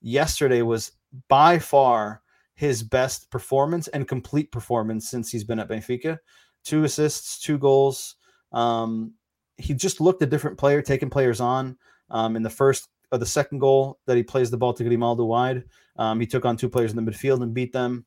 [0.00, 0.92] yesterday was
[1.28, 2.22] by far
[2.54, 6.18] his best performance and complete performance since he's been at Benfica.
[6.66, 8.16] Two assists, two goals.
[8.52, 9.14] Um,
[9.56, 11.78] he just looked a different player, taking players on.
[12.10, 15.24] Um, in the first or the second goal that he plays the ball to Grimaldo
[15.24, 15.62] wide,
[15.96, 18.04] um, he took on two players in the midfield and beat them.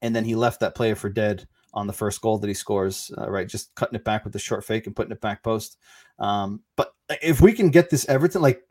[0.00, 3.12] And then he left that player for dead on the first goal that he scores,
[3.18, 3.46] uh, right?
[3.46, 5.76] Just cutting it back with the short fake and putting it back post.
[6.18, 8.62] Um, but if we can get this Everton, like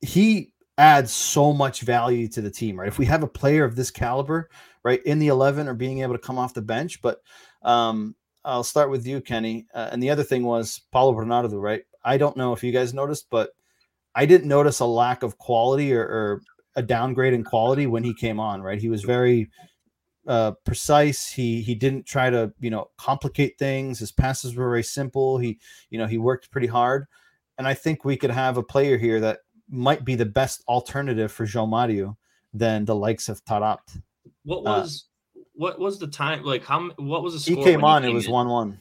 [0.00, 2.88] he adds so much value to the team, right?
[2.88, 4.48] If we have a player of this caliber,
[4.82, 7.20] right, in the 11 or being able to come off the bench, but
[7.62, 8.14] um,
[8.48, 9.66] I'll start with you, Kenny.
[9.74, 11.82] Uh, and the other thing was Paulo Bernardo, right?
[12.02, 13.50] I don't know if you guys noticed, but
[14.14, 16.42] I didn't notice a lack of quality or, or
[16.74, 18.80] a downgrade in quality when he came on, right?
[18.80, 19.50] He was very
[20.26, 21.28] uh, precise.
[21.28, 23.98] He he didn't try to you know complicate things.
[23.98, 25.38] His passes were very simple.
[25.38, 25.58] He
[25.90, 27.06] you know he worked pretty hard,
[27.58, 31.30] and I think we could have a player here that might be the best alternative
[31.30, 32.16] for João Mario
[32.54, 34.00] than the likes of Taarabt.
[34.44, 35.07] What Uh, was
[35.58, 36.44] what was the time?
[36.44, 36.88] Like how?
[36.96, 37.56] What was the score?
[37.56, 38.04] He came on.
[38.04, 38.32] It was in?
[38.32, 38.78] one one.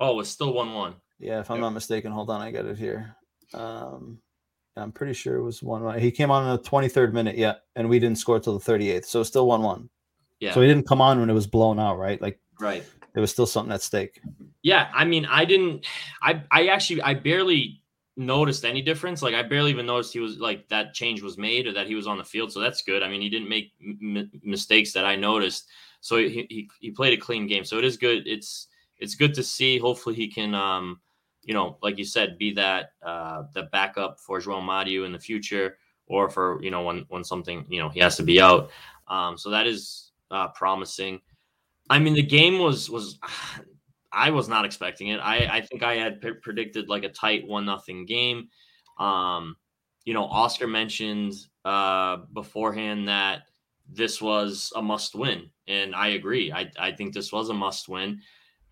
[0.00, 0.94] Oh, it's still one one.
[1.20, 2.10] Yeah, if I'm not mistaken.
[2.10, 3.16] Hold on, I got it here.
[3.54, 4.18] Um,
[4.76, 5.98] I'm pretty sure it was one one.
[6.00, 9.04] He came on in the 23rd minute, yeah, and we didn't score till the 38th,
[9.04, 9.88] so it's still one one.
[10.40, 10.52] Yeah.
[10.52, 12.20] So he didn't come on when it was blown out, right?
[12.20, 12.82] Like right.
[13.14, 14.20] there was still something at stake.
[14.62, 15.86] Yeah, I mean, I didn't.
[16.20, 17.80] I I actually I barely
[18.16, 19.22] noticed any difference.
[19.22, 21.94] Like I barely even noticed he was like that change was made or that he
[21.94, 22.52] was on the field.
[22.52, 23.04] So that's good.
[23.04, 25.68] I mean, he didn't make m- mistakes that I noticed.
[26.02, 27.64] So he, he he played a clean game.
[27.64, 28.26] So it is good.
[28.26, 28.66] It's
[28.98, 29.78] it's good to see.
[29.78, 31.00] Hopefully he can um
[31.44, 35.18] you know like you said be that uh the backup for João Mario in the
[35.18, 38.70] future or for you know when when something you know he has to be out.
[39.08, 41.20] Um so that is uh promising.
[41.88, 43.18] I mean the game was was
[44.12, 45.20] I was not expecting it.
[45.20, 48.48] I, I think I had p- predicted like a tight one nothing game.
[48.98, 49.56] Um,
[50.04, 51.32] you know, Oscar mentioned
[51.64, 53.44] uh, beforehand that
[53.94, 56.52] this was a must win, and I agree.
[56.52, 58.20] I, I think this was a must win.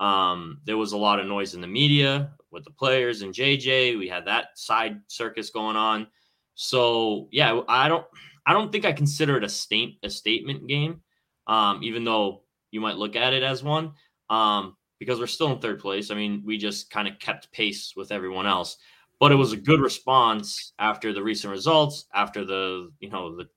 [0.00, 3.98] Um, there was a lot of noise in the media with the players and JJ.
[3.98, 6.06] We had that side circus going on.
[6.54, 8.06] So yeah, I don't
[8.46, 11.02] I don't think I consider it a state a statement game,
[11.46, 13.92] um, even though you might look at it as one.
[14.30, 16.10] Um, because we're still in third place.
[16.10, 18.76] I mean, we just kind of kept pace with everyone else.
[19.18, 23.48] but it was a good response after the recent results, after the you know the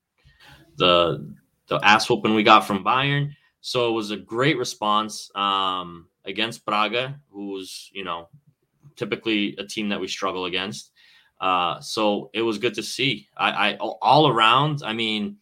[0.78, 1.36] the
[1.68, 3.32] the ass whooping we got from Bayern.
[3.62, 8.30] So it was a great response um, against Braga, who's you know
[8.96, 10.92] typically a team that we struggle against.
[11.40, 13.28] Uh, so it was good to see.
[13.38, 14.82] I, I all around.
[14.86, 15.38] I mean,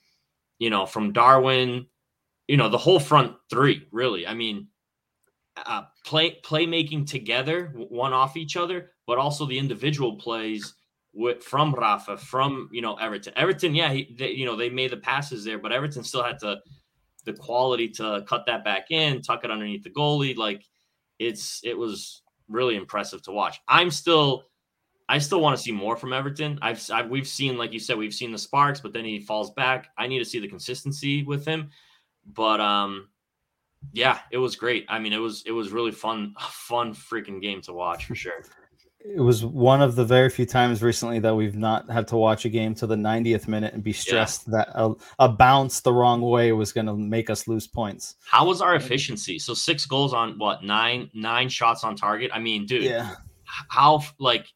[0.59, 1.87] you know, from Darwin,
[2.47, 4.25] you know, the whole front three really.
[4.27, 4.67] I mean,
[5.57, 10.73] uh, play playmaking together, one off each other, but also the individual plays
[11.13, 13.33] with from Rafa, from you know Everton.
[13.35, 16.39] Everton, yeah, he, they, you know they made the passes there, but Everton still had
[16.39, 16.59] to
[17.25, 20.35] the quality to cut that back in, tuck it underneath the goalie.
[20.35, 20.63] Like
[21.19, 23.59] it's it was really impressive to watch.
[23.67, 24.45] I'm still
[25.09, 26.57] I still want to see more from Everton.
[26.61, 29.51] I've, I've, we've seen like you said we've seen the sparks, but then he falls
[29.51, 29.89] back.
[29.97, 31.69] I need to see the consistency with him.
[32.25, 33.09] But um
[33.93, 34.85] yeah, it was great.
[34.89, 38.43] I mean, it was it was really fun fun freaking game to watch for sure
[39.03, 42.45] it was one of the very few times recently that we've not had to watch
[42.45, 44.57] a game to the 90th minute and be stressed yeah.
[44.57, 48.15] that a, a, bounce the wrong way was going to make us lose points.
[48.25, 49.39] How was our efficiency?
[49.39, 52.31] So six goals on what nine nine shots on target.
[52.33, 53.15] I mean, dude, yeah.
[53.43, 54.47] How like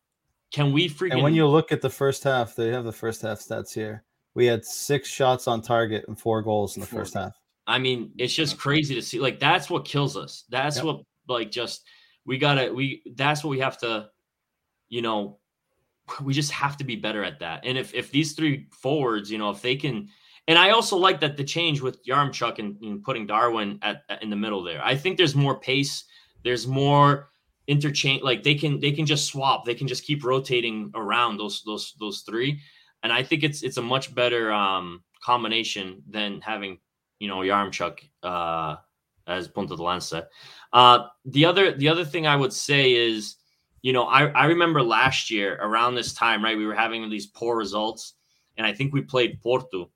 [0.53, 1.13] can we freaking?
[1.13, 4.03] And when you look at the first half, they have the first half stats here.
[4.35, 7.33] We had six shots on target and four goals in the first half.
[7.67, 9.19] I mean, it's just crazy to see.
[9.19, 10.45] Like that's what kills us.
[10.49, 10.85] That's yep.
[10.85, 11.83] what like just
[12.25, 13.01] we gotta we.
[13.15, 14.09] That's what we have to
[14.89, 15.39] you know,
[16.21, 17.65] we just have to be better at that.
[17.65, 20.09] And if if these three forwards, you know, if they can,
[20.47, 24.21] and I also like that the change with Yaremchuk and, and putting Darwin at, at,
[24.21, 24.83] in the middle there.
[24.83, 26.03] I think there's more pace.
[26.43, 27.29] There's more
[27.67, 28.21] interchange.
[28.21, 29.65] Like they can they can just swap.
[29.65, 32.61] They can just keep rotating around those those those three.
[33.03, 36.79] And I think it's it's a much better um, combination than having
[37.19, 38.75] you know Yaremchuk uh,
[39.27, 40.27] as punta de lanza.
[40.71, 43.37] Uh, the other the other thing I would say is
[43.85, 46.57] you know, I, I remember last year around this time, right?
[46.57, 48.15] We were having these poor results,
[48.57, 49.91] and I think we played Porto,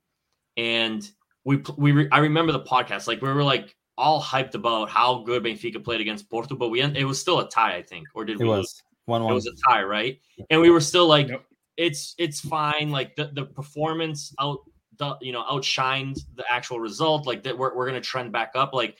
[0.57, 1.09] and
[1.43, 5.23] we we re, I remember the podcast like we were like all hyped about how
[5.23, 8.25] good Benfica played against Porto, but we it was still a tie, I think, or
[8.25, 8.49] did it we?
[8.49, 9.31] Was one one.
[9.31, 10.19] It was a tie, right?
[10.51, 11.43] And we were still like, yep.
[11.75, 12.91] it's it's fine.
[12.91, 14.59] Like the the performance out
[14.99, 17.25] the you know outshined the actual result.
[17.25, 18.71] Like that, we're we're gonna trend back up.
[18.71, 18.97] Like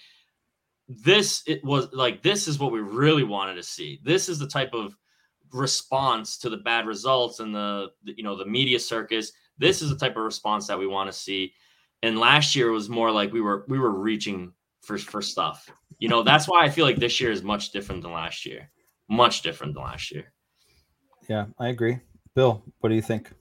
[0.89, 3.99] this it was like this is what we really wanted to see.
[4.03, 4.95] This is the type of
[5.53, 9.31] response to the bad results and the, the you know the media circus.
[9.59, 11.53] This is the type of response that we want to see.
[12.01, 15.69] And last year was more like we were we were reaching for for stuff.
[15.99, 18.71] You know, that's why I feel like this year is much different than last year.
[19.09, 20.33] Much different than last year.
[21.29, 21.99] Yeah, I agree.
[22.35, 23.31] Bill, what do you think?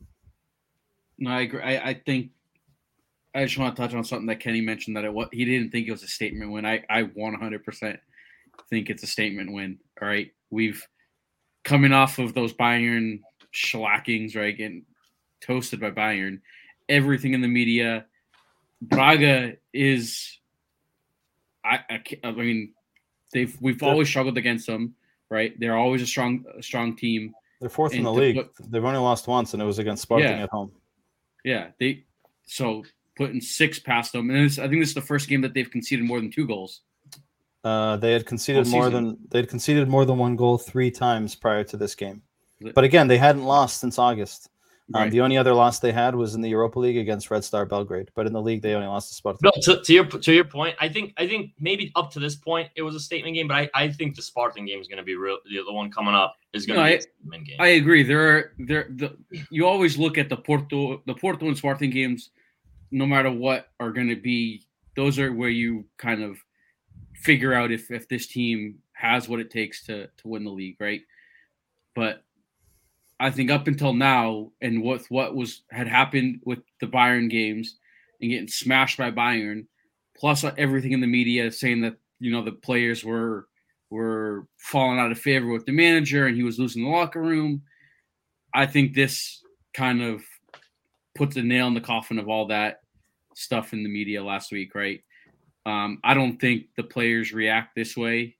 [1.18, 1.62] No, I agree.
[1.62, 2.32] I, I think
[3.34, 5.70] I just want to touch on something that Kenny mentioned that it what he didn't
[5.70, 6.64] think it was a statement win.
[6.64, 7.98] I I 100%
[8.70, 9.78] think it's a statement win.
[10.00, 10.86] All right, we've
[11.64, 13.20] coming off of those Bayern
[13.54, 14.84] shellackings, right, getting
[15.40, 16.40] toasted by Bayern.
[16.88, 18.06] Everything in the media,
[18.80, 20.38] Braga is.
[21.64, 22.72] I I, I mean,
[23.32, 24.94] they've we've always struggled against them,
[25.30, 25.58] right?
[25.60, 27.34] They're always a strong a strong team.
[27.60, 28.36] They're fourth in the league.
[28.36, 30.70] Put, They've only lost once, and it was against Sporting yeah, at home.
[31.44, 32.04] Yeah, they
[32.46, 32.84] so
[33.18, 34.30] putting six past them.
[34.30, 36.80] And I think this is the first game that they've conceded more than two goals.
[37.64, 41.34] Uh, they had conceded more than they had conceded more than one goal three times
[41.34, 42.22] prior to this game.
[42.74, 44.48] But again, they hadn't lost since August.
[44.94, 45.10] Um, right.
[45.10, 48.10] The only other loss they had was in the Europa League against Red Star Belgrade,
[48.14, 49.38] but in the league they only lost to Sparta.
[49.42, 52.36] No, to, to, your to your point, I think I think maybe up to this
[52.36, 54.96] point it was a statement game, but I, I think the Sporting game is going
[54.96, 55.38] to be real.
[55.44, 57.56] The, the one coming up is going to no, be I, a statement game.
[57.60, 58.02] I agree.
[58.02, 59.16] There are there the
[59.50, 62.30] you always look at the Porto the Porto and Sporting games
[62.90, 64.62] no matter what are going to be
[64.96, 66.38] those are where you kind of
[67.14, 70.76] figure out if if this team has what it takes to to win the league,
[70.80, 71.02] right?
[71.94, 72.24] But
[73.20, 77.76] I think up until now, and with what was had happened with the Bayern games
[78.20, 79.66] and getting smashed by Bayern,
[80.16, 83.48] plus everything in the media saying that you know the players were
[83.90, 87.62] were falling out of favor with the manager and he was losing the locker room.
[88.52, 89.42] I think this
[89.74, 90.22] kind of
[91.18, 92.80] puts a nail in the coffin of all that
[93.34, 95.02] stuff in the media last week, right?
[95.66, 98.36] Um, I don't think the players react this way.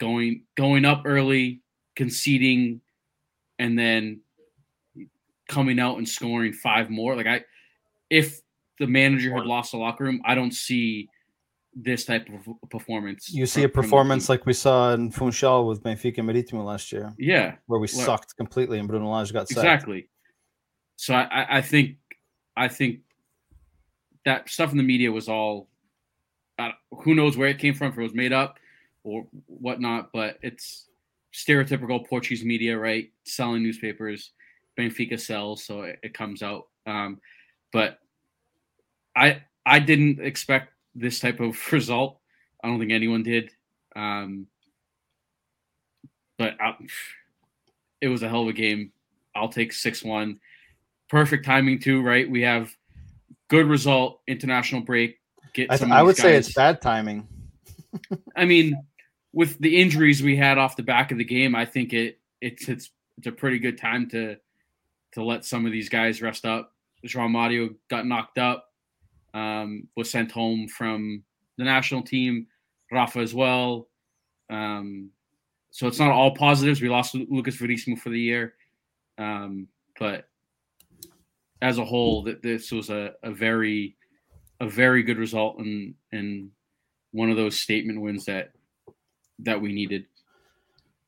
[0.00, 1.62] Going going up early,
[1.94, 2.80] conceding,
[3.58, 4.20] and then
[5.48, 7.14] coming out and scoring five more.
[7.14, 7.44] Like I,
[8.10, 8.40] if
[8.78, 11.08] the manager had lost the locker room, I don't see
[11.74, 13.30] this type of performance.
[13.32, 17.12] You see a performance like we saw in Funchal with Benfica Maritimo last year.
[17.18, 19.58] Yeah, where we well, sucked completely and Bruno Lage got sacked.
[19.58, 20.08] Exactly.
[20.96, 21.96] So I, I think
[22.56, 23.00] I think
[24.24, 25.68] that stuff in the media was all
[26.58, 28.58] uh, who knows where it came from if it was made up
[29.04, 30.86] or whatnot but it's
[31.36, 33.10] stereotypical Portuguese media, right?
[33.24, 34.32] Selling newspapers,
[34.78, 36.68] Benfica sells, so it, it comes out.
[36.86, 37.20] Um,
[37.72, 37.98] but
[39.14, 42.18] I I didn't expect this type of result.
[42.64, 43.50] I don't think anyone did.
[43.94, 44.46] Um,
[46.38, 46.74] but I,
[48.00, 48.92] it was a hell of a game.
[49.34, 50.40] I'll take six one.
[51.08, 52.28] Perfect timing too, right?
[52.28, 52.74] We have
[53.48, 55.18] good result, international break.
[55.54, 57.28] Get I, I would these say it's bad timing.
[58.36, 58.82] I mean,
[59.32, 62.68] with the injuries we had off the back of the game, I think it it's
[62.68, 64.36] it's it's a pretty good time to
[65.12, 66.72] to let some of these guys rest up.
[67.06, 68.72] João Mario got knocked up,
[69.32, 71.22] um, was sent home from
[71.56, 72.46] the national team.
[72.90, 73.88] Rafa as well.
[74.50, 75.10] Um,
[75.70, 76.80] so it's not all positives.
[76.80, 78.54] We lost Lucas Verissimo for the year,
[79.18, 80.28] um, but
[81.62, 83.96] as a whole, that this was a, a very
[84.60, 86.50] a very good result and and
[87.12, 88.52] one of those statement wins that
[89.40, 90.06] that we needed.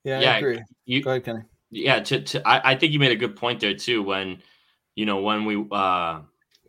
[0.05, 0.63] Yeah, Yeah, I agree.
[0.85, 1.43] You, Go ahead, Kenny.
[1.71, 4.43] yeah to, to I, I think you made a good point there too when
[4.95, 6.21] you know when we uh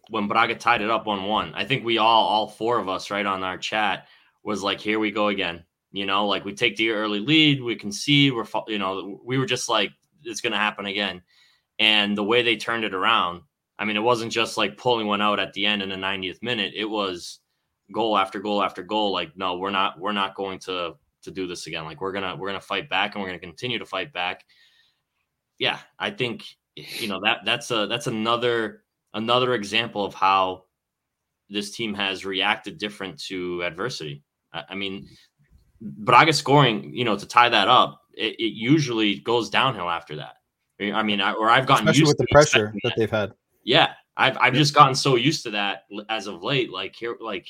[0.10, 3.26] when braga tied it up 1-1 i think we all all four of us right
[3.26, 4.08] on our chat
[4.44, 7.76] was like here we go again you know like we take the early lead we
[7.76, 9.92] can see we're you know we were just like
[10.24, 11.22] it's going to happen again
[11.80, 13.42] and the way they turned it around
[13.80, 16.42] i mean it wasn't just like pulling one out at the end in the 90th
[16.44, 17.40] minute it was
[17.92, 21.48] goal after goal after goal like no we're not we're not going to to do
[21.48, 24.14] this again like we're gonna we're gonna fight back and we're gonna continue to fight
[24.14, 24.44] back
[25.60, 30.64] yeah, I think you know that that's a that's another another example of how
[31.50, 34.24] this team has reacted different to adversity.
[34.54, 35.08] I, I mean,
[35.82, 40.36] Braga scoring, you know, to tie that up, it, it usually goes downhill after that.
[40.82, 43.34] I mean, I, or I've gotten Especially used with the pressure expecting that they've had.
[43.64, 46.72] Yeah, I've I've just gotten so used to that as of late.
[46.72, 47.48] Like here, like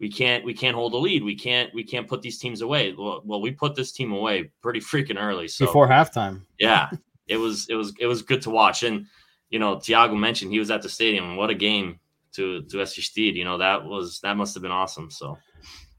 [0.00, 1.22] we can't we can't hold a lead.
[1.22, 2.94] We can't we can't put these teams away.
[2.96, 5.48] Well, well we put this team away pretty freaking early.
[5.48, 6.42] So Before halftime.
[6.58, 6.90] yeah,
[7.26, 8.82] it was it was it was good to watch.
[8.82, 9.06] And
[9.50, 11.36] you know, Tiago mentioned he was at the stadium.
[11.36, 12.00] What a game
[12.32, 13.34] to to assistir.
[13.34, 15.10] You know, that was that must have been awesome.
[15.10, 15.38] So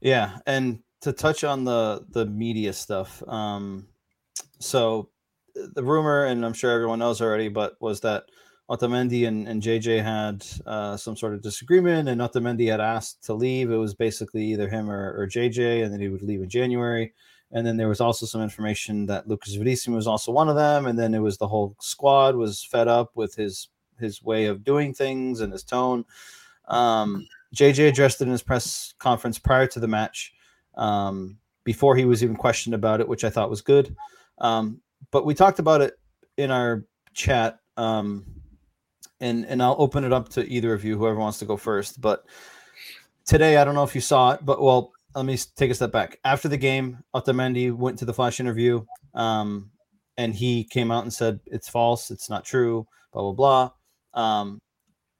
[0.00, 3.88] Yeah, and to touch on the the media stuff, um,
[4.58, 5.10] so
[5.54, 8.24] the rumor, and I'm sure everyone knows already, but was that
[8.70, 13.34] Otamendi and, and JJ had uh, some sort of disagreement, and Otamendi had asked to
[13.34, 13.70] leave.
[13.70, 17.12] It was basically either him or, or JJ, and then he would leave in January.
[17.52, 20.86] And then there was also some information that Lucas Verissimo was also one of them,
[20.86, 23.68] and then it was the whole squad was fed up with his
[23.98, 26.04] his way of doing things and his tone.
[26.68, 30.32] Um, JJ addressed it in his press conference prior to the match,
[30.76, 33.94] um, before he was even questioned about it, which I thought was good.
[34.38, 35.98] Um, but we talked about it
[36.36, 38.24] in our chat, um,
[39.20, 42.00] and and I'll open it up to either of you, whoever wants to go first.
[42.00, 42.24] But
[43.26, 45.92] today, I don't know if you saw it, but well, let me take a step
[45.92, 46.18] back.
[46.24, 49.70] After the game, Otamendi went to the flash interview, um,
[50.16, 53.70] and he came out and said it's false, it's not true, blah blah
[54.14, 54.22] blah.
[54.22, 54.60] Um,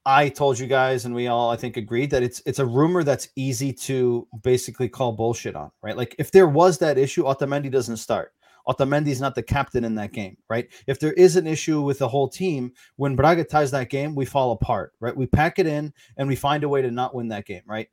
[0.07, 3.05] I told you guys, and we all I think agreed that it's it's a rumor
[3.05, 5.97] that's easy to basically call bullshit on, right?
[5.97, 8.33] Like if there was that issue, Otamendi doesn't start.
[8.71, 10.69] Otamendi's not the captain in that game, right?
[10.87, 14.25] If there is an issue with the whole team, when Braga ties that game, we
[14.25, 15.17] fall apart, right?
[15.17, 17.89] We pack it in and we find a way to not win that game, right?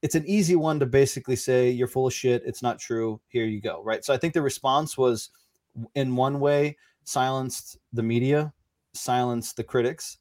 [0.00, 2.42] It's an easy one to basically say you're full of shit.
[2.46, 3.20] It's not true.
[3.28, 4.04] Here you go, right?
[4.04, 5.30] So I think the response was,
[5.94, 8.52] in one way, silenced the media,
[8.94, 10.18] silenced the critics,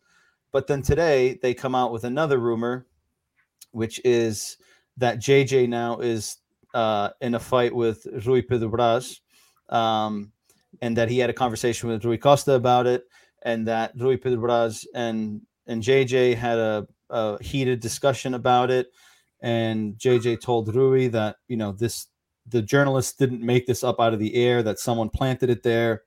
[0.51, 2.86] but then today they come out with another rumor,
[3.72, 4.58] which is
[4.97, 6.38] that JJ now is
[6.74, 9.20] uh, in a fight with Rui Pedro Braz,
[9.74, 10.32] um,
[10.82, 13.06] and that he had a conversation with Rui Costa about it,
[13.42, 18.92] and that Rui Pedro Braz and and JJ had a, a heated discussion about it,
[19.42, 22.08] and JJ told Rui that you know this
[22.48, 26.04] the journalist didn't make this up out of the air, that someone planted it there,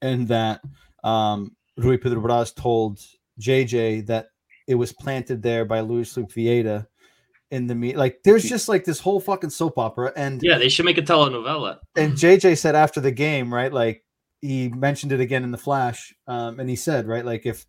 [0.00, 0.60] and that
[1.02, 3.00] um, Rui Pedro Braz told
[3.40, 4.26] JJ that
[4.68, 6.86] it was planted there by Luis Filipe Vieira
[7.52, 7.96] in the meet.
[7.96, 10.12] Like there's just like this whole fucking soap opera.
[10.16, 11.78] And yeah, they should make a telenovela.
[11.94, 13.72] and JJ said after the game, right?
[13.72, 14.02] Like
[14.40, 16.14] he mentioned it again in the flash.
[16.26, 17.66] Um, and he said, right, like if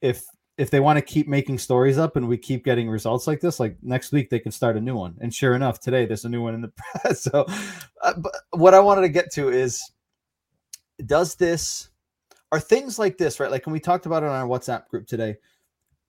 [0.00, 0.24] if
[0.56, 3.58] if they want to keep making stories up and we keep getting results like this,
[3.58, 5.16] like next week they can start a new one.
[5.20, 6.72] And sure enough, today there's a new one in the
[7.02, 7.24] press.
[7.24, 7.44] So,
[8.02, 9.82] uh, but what I wanted to get to is,
[11.04, 11.90] does this
[12.52, 13.50] are things like this right?
[13.50, 15.34] Like when we talked about it on our WhatsApp group today,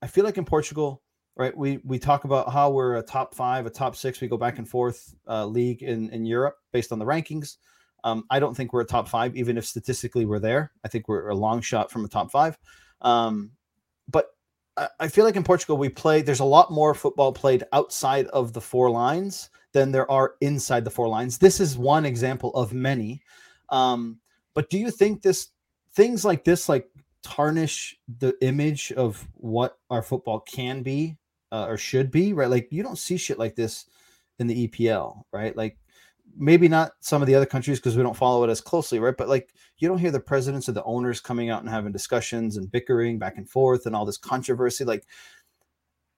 [0.00, 1.02] I feel like in Portugal,
[1.36, 1.56] right?
[1.56, 4.20] We we talk about how we're a top five, a top six.
[4.20, 7.56] We go back and forth uh, league in in Europe based on the rankings.
[8.04, 10.72] Um, I don't think we're a top five, even if statistically we're there.
[10.84, 12.56] I think we're a long shot from a top five.
[13.00, 13.50] Um,
[14.08, 14.26] but
[14.76, 16.22] I, I feel like in Portugal we play.
[16.22, 20.84] There's a lot more football played outside of the four lines than there are inside
[20.84, 21.38] the four lines.
[21.38, 23.22] This is one example of many.
[23.68, 24.20] Um,
[24.54, 25.48] But do you think this
[25.92, 26.88] things like this like
[27.22, 31.18] tarnish the image of what our football can be
[31.52, 32.50] uh, or should be, right?
[32.50, 33.86] Like you don't see shit like this
[34.38, 35.56] in the EPL, right?
[35.56, 35.78] Like
[36.36, 39.16] maybe not some of the other countries because we don't follow it as closely, right?
[39.16, 42.56] But like you don't hear the presidents or the owners coming out and having discussions
[42.56, 44.84] and bickering back and forth and all this controversy.
[44.84, 45.06] Like,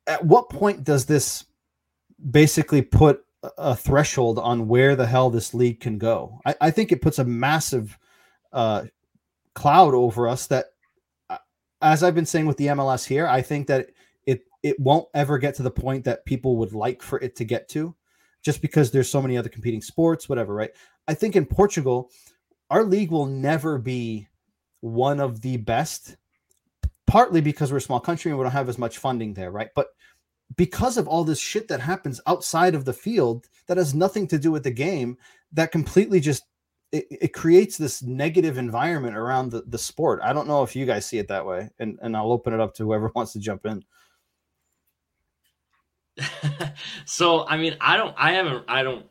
[0.06, 1.44] at what point does this
[2.30, 3.24] basically put
[3.56, 6.40] a threshold on where the hell this league can go?
[6.46, 7.98] I, I think it puts a massive
[8.52, 8.84] uh,
[9.54, 10.66] cloud over us that,
[11.28, 11.38] uh,
[11.82, 13.90] as I've been saying with the MLS here, I think that
[14.62, 17.68] it won't ever get to the point that people would like for it to get
[17.70, 17.94] to
[18.44, 20.70] just because there's so many other competing sports, whatever, right?
[21.06, 22.10] I think in Portugal,
[22.70, 24.28] our league will never be
[24.80, 26.16] one of the best,
[27.06, 29.70] partly because we're a small country and we don't have as much funding there, right?
[29.74, 29.88] But
[30.56, 34.38] because of all this shit that happens outside of the field that has nothing to
[34.38, 35.18] do with the game,
[35.52, 36.44] that completely just
[36.92, 40.20] it, it creates this negative environment around the, the sport.
[40.22, 42.60] I don't know if you guys see it that way, and, and I'll open it
[42.60, 43.84] up to whoever wants to jump in.
[47.04, 49.06] so I mean, I don't, I haven't, I don't,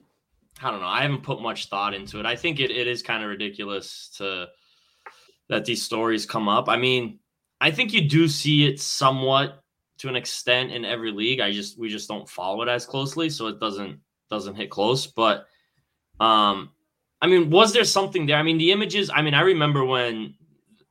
[0.62, 0.88] I don't know.
[0.88, 2.26] I haven't put much thought into it.
[2.26, 4.47] I think it, it is kind of ridiculous to
[5.49, 6.68] that these stories come up.
[6.68, 7.20] I mean,
[7.62, 9.64] I think you do see it somewhat
[9.99, 11.39] to an extent in every league.
[11.39, 13.99] I just we just don't follow it as closely, so it doesn't
[14.30, 15.08] doesn't hit close.
[15.08, 15.47] But
[16.20, 16.72] um,
[17.22, 18.38] I mean, was there something there?
[18.38, 19.10] I mean, the images.
[19.14, 20.36] I mean, I remember when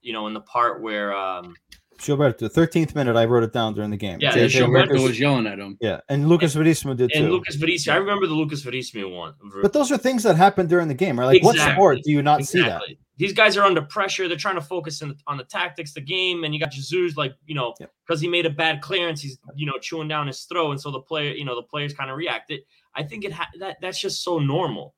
[0.01, 1.55] you know in the part where um
[1.99, 4.19] Gilberto, 13th minute, I wrote it down during the game.
[4.21, 5.77] Yeah, JJ Gilberto Lucas- was yelling at him.
[5.81, 7.33] yeah, and Lucas Verissimo did and too.
[7.33, 7.95] Lucas Verissimo.
[7.95, 9.35] I remember the Lucas Verissimo one.
[9.63, 11.27] but those are things that happen during the game, right?
[11.27, 12.83] Like, what sport do you not see that?
[13.19, 14.29] These guys are under pressure.
[14.29, 17.35] They're trying to focus in, on the tactics, the game, and you got Jesus, like
[17.47, 17.75] you know,
[18.07, 20.91] because he made a bad clearance, he's you know chewing down his throat, and so
[20.91, 22.61] the player, you know, the players kind of reacted.
[22.95, 24.95] I think it ha- that that's just so normal.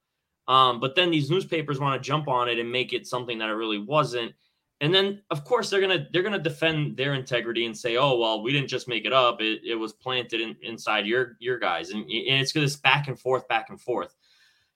[0.48, 3.50] Um, but then these newspapers want to jump on it and make it something that
[3.50, 4.32] it really wasn't.
[4.80, 8.42] And then, of course, they're gonna they're gonna defend their integrity and say, "Oh, well,
[8.42, 11.90] we didn't just make it up; it, it was planted in, inside your your guys."
[11.90, 14.14] And, and it's this back and forth, back and forth.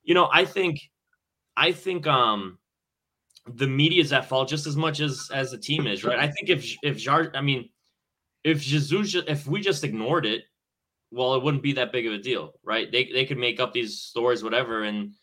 [0.03, 0.81] You know, I think,
[1.55, 2.57] I think, um,
[3.47, 6.19] the media is at fault just as much as as the team is, right?
[6.19, 7.69] I think if if Jar, I mean,
[8.43, 10.43] if Jesus, if we just ignored it,
[11.11, 12.91] well, it wouldn't be that big of a deal, right?
[12.91, 15.13] They they could make up these stories, whatever, and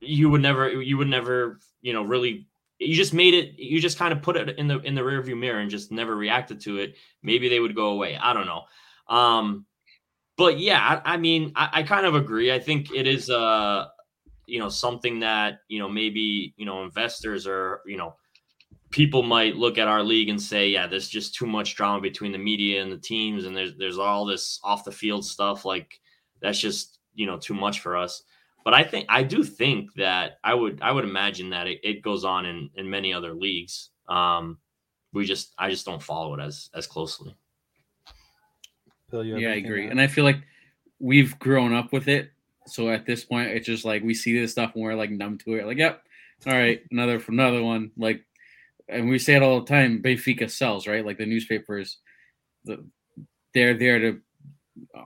[0.00, 2.46] you would never, you would never, you know, really.
[2.78, 3.58] You just made it.
[3.58, 6.14] You just kind of put it in the in the rearview mirror and just never
[6.14, 6.96] reacted to it.
[7.22, 8.16] Maybe they would go away.
[8.16, 8.62] I don't know.
[9.08, 9.66] Um,
[10.36, 12.52] but yeah, I, I mean, I, I kind of agree.
[12.52, 13.86] I think it is uh
[14.48, 18.14] you know something that you know maybe you know investors or you know
[18.90, 22.32] people might look at our league and say yeah there's just too much drama between
[22.32, 26.00] the media and the teams and there's there's all this off the field stuff like
[26.40, 28.22] that's just you know too much for us
[28.68, 32.02] but i think i do think that i would i would imagine that it, it
[32.02, 34.58] goes on in in many other leagues um
[35.14, 37.34] we just i just don't follow it as as closely
[39.10, 39.84] Bill, you Yeah, I agree.
[39.84, 40.42] to And I feel like
[40.98, 42.30] we've grown up with it.
[42.66, 45.38] So at this point, it's just like we see this stuff and we're like numb
[45.38, 45.66] to it.
[45.66, 46.02] Like, yep,
[46.46, 47.90] all right, another another one.
[47.96, 48.22] Like,
[48.88, 50.02] and we say it all the time.
[50.02, 51.04] Benfica sells, right?
[51.04, 51.98] Like the newspapers,
[52.64, 52.84] the,
[53.54, 54.20] they're there to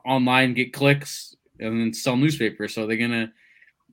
[0.04, 2.74] online get clicks and then sell newspapers.
[2.74, 3.32] So they're gonna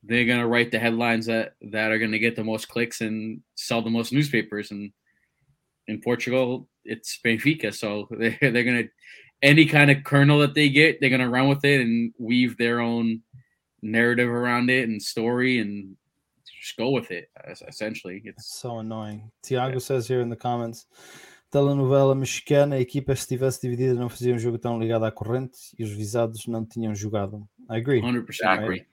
[0.03, 3.81] they're gonna write the headlines that that are gonna get the most clicks and sell
[3.81, 4.71] the most newspapers.
[4.71, 4.91] And
[5.87, 8.83] in Portugal, it's Benfica, so they're they're gonna
[9.41, 12.79] any kind of kernel that they get, they're gonna run with it and weave their
[12.81, 13.21] own
[13.81, 15.95] narrative around it and story and
[16.61, 17.29] just go with it.
[17.67, 19.31] Essentially, It's it's so annoying.
[19.43, 20.85] Tiago says here in the comments:
[21.51, 25.57] telenovela mexicana, a equipa se estivesse dividida não fazia um jogo tão ligado à corrente
[25.77, 27.47] e os visados não tinham jogado.
[27.69, 28.01] I agree.
[28.01, 28.85] 100 percent agree.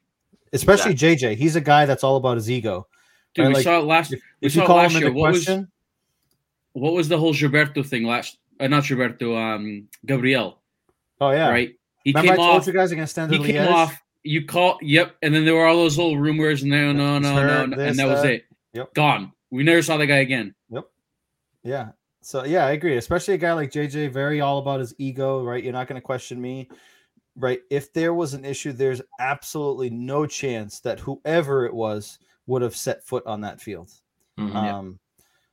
[0.52, 1.36] Especially JJ.
[1.36, 2.86] He's a guy that's all about his ego.
[3.34, 4.12] Dude, Right, we like, saw it last.
[4.12, 5.08] If, we if you saw it call last him year.
[5.08, 5.68] into What was question,
[6.72, 8.38] what was the whole Gilberto thing last?
[8.60, 9.36] Uh, not Gilberto.
[9.36, 10.60] Um, Gabriel.
[11.20, 11.74] oh yeah, Right.
[12.04, 12.66] He Remember I came told off.
[12.66, 13.68] you guys against Standard He came Liège?
[13.70, 13.98] off.
[14.22, 14.78] You call.
[14.80, 15.16] Yep.
[15.22, 16.62] And then there were all those little rumors.
[16.64, 18.32] No, no, no, no, no, this, and that was that.
[18.32, 18.44] it.
[18.74, 18.94] Yep.
[18.94, 19.32] Gone.
[19.50, 20.54] We never saw the guy again.
[20.70, 20.84] Yep.
[21.64, 21.88] Yeah.
[22.22, 22.96] So yeah, I agree.
[22.96, 25.62] Especially a guy like JJ, very all about his ego, right?
[25.62, 26.68] You're not going to question me,
[27.36, 27.60] right?
[27.70, 32.76] If there was an issue, there's absolutely no chance that whoever it was would have
[32.76, 33.92] set foot on that field.
[34.38, 34.54] Mhm.
[34.54, 34.98] Um,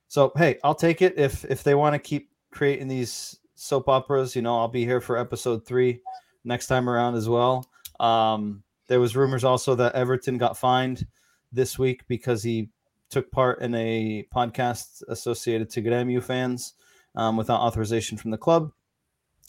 [0.08, 4.34] so hey, I'll take it if if they want to keep creating these soap operas.
[4.36, 6.00] You know, I'll be here for episode three
[6.44, 7.66] next time around as well.
[8.00, 11.06] Um, there was rumors also that Everton got fined
[11.52, 12.68] this week because he
[13.10, 16.74] took part in a podcast associated to Grêmio fans
[17.14, 18.72] um, without authorization from the club.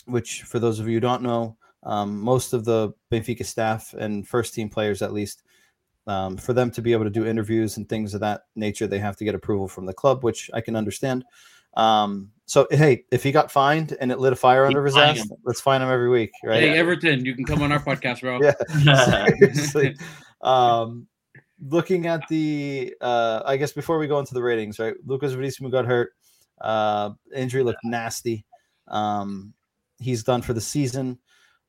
[0.06, 4.28] Which, for those of you who don't know, um, most of the Benfica staff and
[4.28, 5.44] first team players, at least,
[6.08, 9.00] Um, for them to be able to do interviews and things of that nature, they
[9.00, 11.26] have to get approval from the club, which I can understand.
[11.76, 15.28] Um, so hey, if he got fined and it lit a fire under his ass,
[15.46, 16.62] let's find him every week, right?
[16.62, 18.40] Hey, Everton, you can come on our podcast, bro.
[18.40, 19.96] yeah, seriously.
[20.42, 21.08] um,
[21.60, 24.94] looking at the, uh, I guess before we go into the ratings, right?
[25.06, 26.12] Lucas Verissimo got hurt.
[26.62, 28.46] Uh, injury looked nasty.
[28.88, 29.54] Um,
[30.00, 31.20] he's done for the season.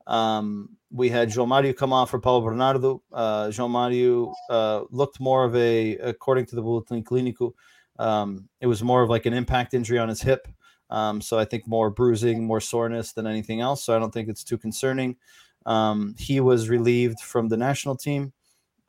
[0.07, 3.03] Um, we had João Mario come off for Paulo Bernardo.
[3.11, 7.53] Uh, João Mario uh, looked more of a, according to the Boletim Clínico,
[7.99, 10.47] um, it was more of like an impact injury on his hip.
[10.89, 13.83] Um, so I think more bruising, more soreness than anything else.
[13.83, 15.17] So I don't think it's too concerning.
[15.65, 18.31] Um, he was relieved from the national team.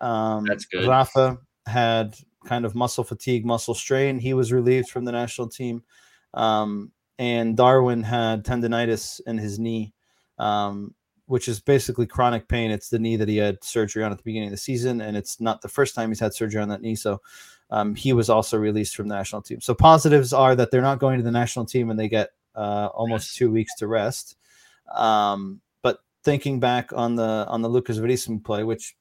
[0.00, 0.86] Um, That's good.
[0.86, 2.14] Rafa had
[2.46, 4.20] kind of muscle fatigue, muscle strain.
[4.20, 5.82] He was relieved from the national team.
[6.34, 9.92] Um, and Darwin had tendonitis in his knee,
[10.38, 10.94] um,
[11.28, 12.70] which is basically chronic pain.
[12.70, 15.16] It's the knee that he had surgery on at the beginning of the season, and
[15.16, 16.96] it's not the first time he's had surgery on that knee.
[16.96, 17.20] So
[17.70, 19.60] um, he was also released from the national team.
[19.60, 22.88] So positives are that they're not going to the national team and they get uh,
[22.94, 24.36] almost two weeks to rest.
[24.94, 28.96] Um, but thinking back on the on the Lucas Verissimo play, which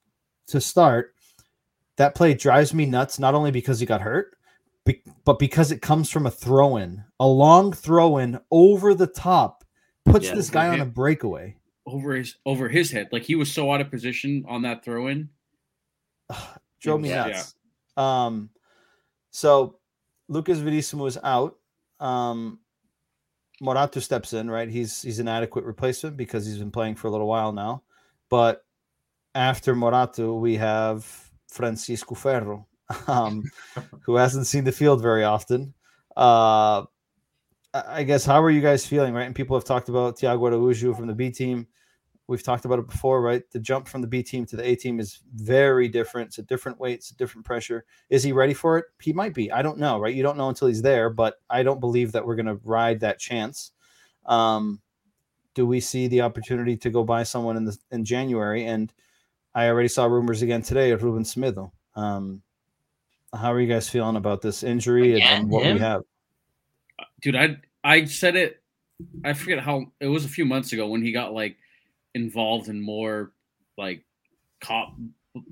[0.48, 1.14] to start,
[1.96, 3.18] that play drives me nuts.
[3.18, 4.36] Not only because he got hurt,
[4.84, 9.06] be- but because it comes from a throw in, a long throw in over the
[9.06, 9.64] top,
[10.04, 11.56] puts Yeah, this guy on a breakaway.
[11.88, 13.08] Over his over his head.
[13.12, 15.28] Like he was so out of position on that throw in.
[16.80, 17.26] drove me Yeah.
[17.28, 17.54] nuts.
[17.96, 18.50] Um,
[19.30, 19.78] so
[20.28, 21.56] Lucas Verissimo is out.
[22.00, 22.60] Um,
[23.60, 24.68] Morato steps in, right?
[24.68, 27.82] He's he's an adequate replacement because he's been playing for a little while now.
[28.28, 28.64] But
[29.34, 31.04] after Morato, we have
[31.50, 32.66] Francisco Ferro,
[33.08, 33.42] um,
[34.02, 35.74] who hasn't seen the field very often.
[36.16, 36.84] Uh,
[37.74, 39.26] I I guess how are you guys feeling, right?
[39.26, 41.66] And people have talked about Tiago Araújo from the B team.
[42.28, 43.42] We've talked about it before, right?
[43.50, 46.28] The jump from the B team to the A team is very different.
[46.28, 47.84] It's a different weight, it's a different pressure.
[48.10, 48.84] Is he ready for it?
[49.00, 49.50] He might be.
[49.50, 50.14] I don't know, right?
[50.14, 53.00] You don't know until he's there, but I don't believe that we're going to ride
[53.00, 53.72] that chance.
[54.26, 54.80] Um,
[55.54, 58.66] do we see the opportunity to go buy someone in the in January?
[58.66, 58.92] And
[59.54, 61.72] I already saw rumors again today of Ruben Semedo.
[61.96, 62.42] Um,
[63.34, 66.02] how are you guys feeling about this injury and, Again, and what we have?
[67.20, 68.62] dude i i said it
[69.24, 71.56] i forget how it was a few months ago when he got like
[72.14, 73.32] involved in more
[73.76, 74.04] like
[74.60, 74.94] cop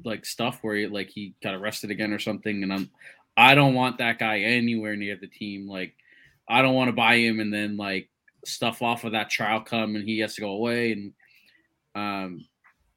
[0.05, 2.91] like stuff where he like he got arrested again or something and i'm
[3.37, 5.95] i don't want that guy anywhere near the team like
[6.49, 8.09] i don't want to buy him and then like
[8.45, 11.13] stuff off of that trial come and he has to go away and
[11.95, 12.45] um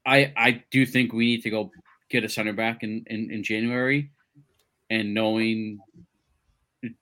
[0.04, 1.70] i i do think we need to go
[2.08, 4.10] get a center back in in, in january
[4.88, 5.78] and knowing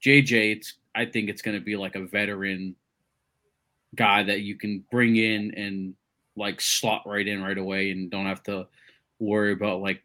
[0.04, 2.74] JJ, it's I think it's going to be like a veteran
[3.94, 5.94] guy that you can bring in and
[6.38, 8.66] like slot right in right away and don't have to
[9.18, 10.02] worry about like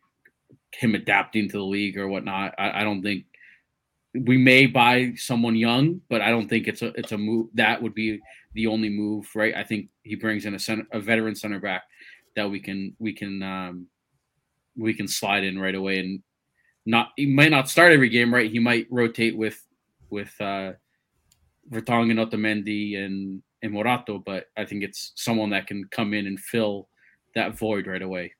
[0.73, 2.55] him adapting to the league or whatnot.
[2.57, 3.25] I, I don't think
[4.13, 7.81] we may buy someone young, but I don't think it's a it's a move that
[7.81, 8.19] would be
[8.53, 9.55] the only move, right?
[9.55, 11.83] I think he brings in a center a veteran center back
[12.35, 13.87] that we can we can um
[14.77, 16.21] we can slide in right away and
[16.85, 18.51] not he might not start every game, right?
[18.51, 19.63] He might rotate with
[20.09, 20.73] with uh
[21.71, 26.39] Vertonghen, Otamendi, and and Morato, but I think it's someone that can come in and
[26.39, 26.89] fill
[27.33, 28.33] that void right away.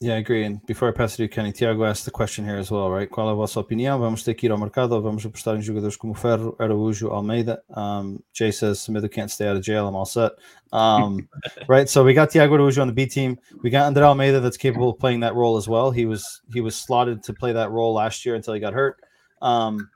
[0.00, 0.44] Yeah, I agree.
[0.44, 2.88] And before I pass it to you, Kenny, Tiago asked the question here as well,
[2.88, 3.10] right?
[3.10, 3.98] Qual é a vossa opinião?
[3.98, 7.60] Vamos ter que ir ao mercado ou vamos apostar em jogadores como Ferro, Araújo, Almeida?
[7.68, 9.88] Um, Jay says Semedo can't stay out of jail.
[9.88, 10.30] I'm all set.
[10.72, 11.28] Um,
[11.68, 11.88] right.
[11.88, 13.38] So we got Tiago Araújo on the B team.
[13.64, 15.90] We got Andre Almeida that's capable of playing that role as well.
[15.90, 18.98] He was he was slotted to play that role last year until he got hurt.
[19.42, 19.90] Um,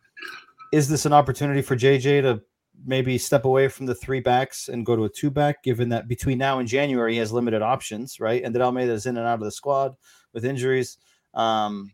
[0.73, 2.43] is this an opportunity for JJ to
[2.85, 6.09] maybe step away from the three backs and go to a two back, given that
[6.09, 8.43] between now and January he has limited options, right?
[8.43, 9.95] And that Almeida is in and out of the squad
[10.33, 10.99] with injuries.
[11.35, 11.91] Um,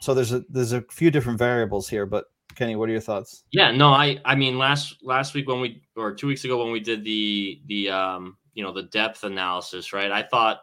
[0.00, 3.44] so there's a there's a few different variables here, but Kenny, what are your thoughts?
[3.50, 6.72] Yeah, no, I I mean last last week when we or two weeks ago when
[6.72, 10.10] we did the the um you know the depth analysis, right?
[10.10, 10.60] I thought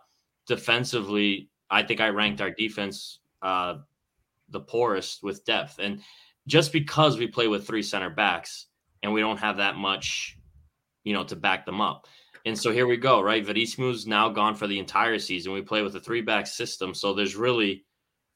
[0.48, 3.76] defensively, I think I ranked our defense uh
[4.50, 5.80] the poorest with depth.
[5.80, 6.02] And
[6.48, 8.68] just because we play with three center backs
[9.04, 10.38] and we don't have that much,
[11.04, 12.08] you know, to back them up.
[12.46, 13.46] And so here we go, right?
[13.46, 15.54] Verissimo's now gone for the entire season.
[15.54, 16.94] We play with a three back system.
[16.94, 17.86] So there's really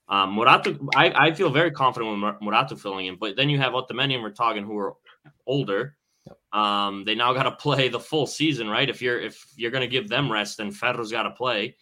[0.07, 3.57] um, Morato, I, I feel very confident with Mur- Morato filling in, but then you
[3.57, 4.93] have Otamendi and Vertonghen who are
[5.47, 5.95] older.
[6.53, 8.89] Um, they now got to play the full season, right?
[8.89, 11.75] If you're if you're going to give them rest, then Ferro's got to play.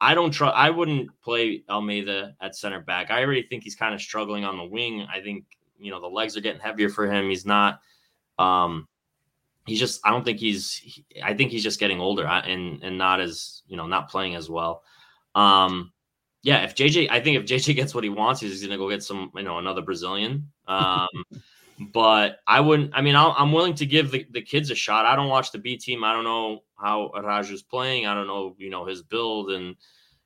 [0.00, 0.56] I don't trust.
[0.56, 3.10] I wouldn't play Almeida at center back.
[3.10, 5.06] I already think he's kind of struggling on the wing.
[5.12, 5.44] I think
[5.78, 7.28] you know the legs are getting heavier for him.
[7.28, 7.80] He's not.
[8.38, 8.88] Um,
[9.66, 10.00] he's just.
[10.04, 10.74] I don't think he's.
[10.74, 14.34] he- I think he's just getting older and and not as you know not playing
[14.34, 14.82] as well.
[15.34, 15.92] Um,
[16.44, 19.02] yeah, if JJ, I think if JJ gets what he wants, he's to go get
[19.02, 20.52] some, you know, another Brazilian.
[20.68, 21.08] Um,
[21.92, 22.90] but I wouldn't.
[22.94, 25.06] I mean, i am willing to give the, the kids a shot.
[25.06, 26.04] I don't watch the B team.
[26.04, 28.06] I don't know how Araújo's playing.
[28.06, 29.74] I don't know, you know, his build and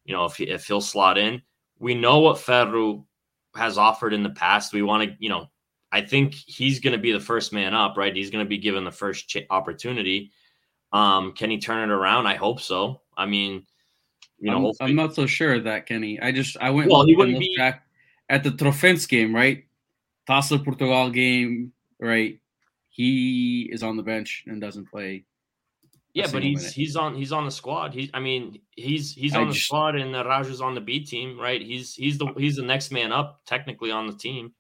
[0.05, 1.41] you know if he, if he'll slot in.
[1.79, 3.07] We know what Ferro
[3.55, 4.73] has offered in the past.
[4.73, 5.47] We want to, you know,
[5.91, 8.15] I think he's going to be the first man up, right?
[8.15, 10.33] He's going to be given the first ch- opportunity.
[10.93, 12.27] Um, can he turn it around?
[12.27, 13.01] I hope so.
[13.17, 13.67] I mean,
[14.39, 16.21] you know, I'm, I'm not so sure of that, Kenny.
[16.21, 17.87] I just I went well, he wouldn't be back
[18.29, 19.65] at the Trofense game, right?
[20.29, 22.39] Taça Portugal game, right?
[22.91, 25.25] He is on the bench and doesn't play.
[26.15, 26.75] Yeah, but he's minute.
[26.75, 27.95] he's on he's on the squad.
[27.95, 30.75] He's I mean he's he's on I the just, squad and the Raj is on
[30.75, 31.61] the B team, right?
[31.61, 34.53] He's he's the he's the next man up technically on the team.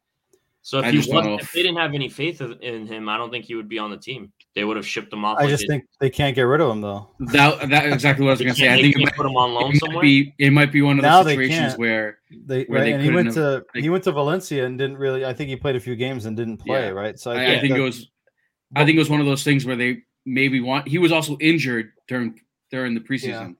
[0.68, 3.46] So if, he was, if they didn't have any faith in him, I don't think
[3.46, 4.30] he would be on the team.
[4.54, 5.38] They would have shipped him off.
[5.38, 7.08] I like just think they can't get rid of him though.
[7.32, 8.74] That that exactly what I was going to say.
[8.74, 9.96] I think might, put him on loan it somewhere.
[9.96, 13.02] Might be, it might be one of those situations where they, where right, they and
[13.02, 15.24] he went have, to like, he went to Valencia and didn't really.
[15.24, 16.88] I think he played a few games and didn't play.
[16.88, 16.90] Yeah.
[16.90, 17.18] Right.
[17.18, 18.06] So I, I, I think, it was.
[18.76, 20.86] I think it was one of those things where they maybe want.
[20.86, 22.38] He was also injured during
[22.70, 23.50] during the preseason, yeah.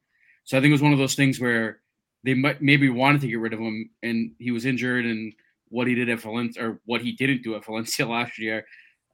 [0.44, 1.80] so I think it was one of those things where
[2.22, 5.32] they might maybe wanted to get rid of him, and he was injured and
[5.70, 8.64] what he did at Valencia or what he didn't do at Valencia last year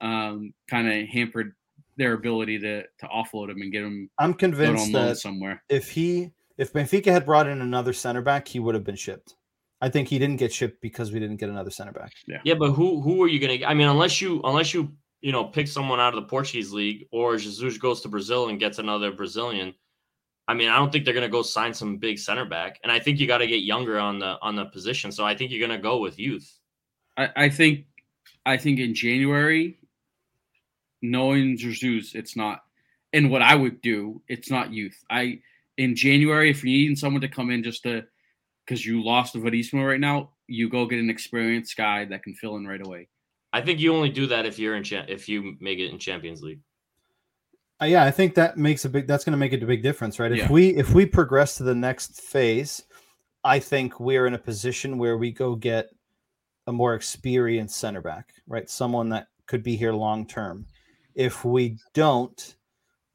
[0.00, 1.52] um, kind of hampered
[1.96, 4.10] their ability to to offload him and get him.
[4.18, 8.60] I'm convinced that somewhere if he if Benfica had brought in another center back, he
[8.60, 9.34] would have been shipped.
[9.80, 12.12] I think he didn't get shipped because we didn't get another center back.
[12.26, 13.66] Yeah, yeah, but who who are you going to?
[13.66, 17.06] I mean, unless you unless you you know pick someone out of the Portuguese league
[17.12, 19.74] or Jesus goes to Brazil and gets another Brazilian.
[20.46, 22.92] I mean, I don't think they're going to go sign some big center back, and
[22.92, 25.10] I think you got to get younger on the on the position.
[25.10, 26.58] So I think you're going to go with youth.
[27.16, 27.86] I, I think,
[28.44, 29.78] I think in January,
[31.00, 32.62] knowing Jesus, it's not,
[33.12, 34.98] and what I would do, it's not youth.
[35.08, 35.40] I
[35.78, 38.04] in January, if you're needing someone to come in just to,
[38.64, 42.56] because you lost Verissimo right now, you go get an experienced guy that can fill
[42.56, 43.08] in right away.
[43.52, 45.98] I think you only do that if you're in cha- if you make it in
[45.98, 46.60] Champions League.
[47.82, 49.06] Uh, yeah, I think that makes a big.
[49.06, 50.32] That's going to make a big difference, right?
[50.32, 50.52] If yeah.
[50.52, 52.84] we if we progress to the next phase,
[53.42, 55.90] I think we're in a position where we go get
[56.66, 58.70] a more experienced center back, right?
[58.70, 60.66] Someone that could be here long term.
[61.14, 62.56] If we don't,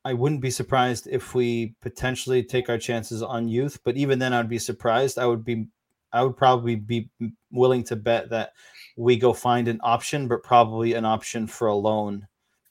[0.06, 3.80] I wouldn't be surprised if we potentially take our chances on youth.
[3.84, 5.18] But even then, I'd be surprised.
[5.18, 5.68] I would be,
[6.14, 7.10] I would probably be
[7.52, 8.54] willing to bet that
[8.98, 12.28] we go find an option, but probably an option for a loan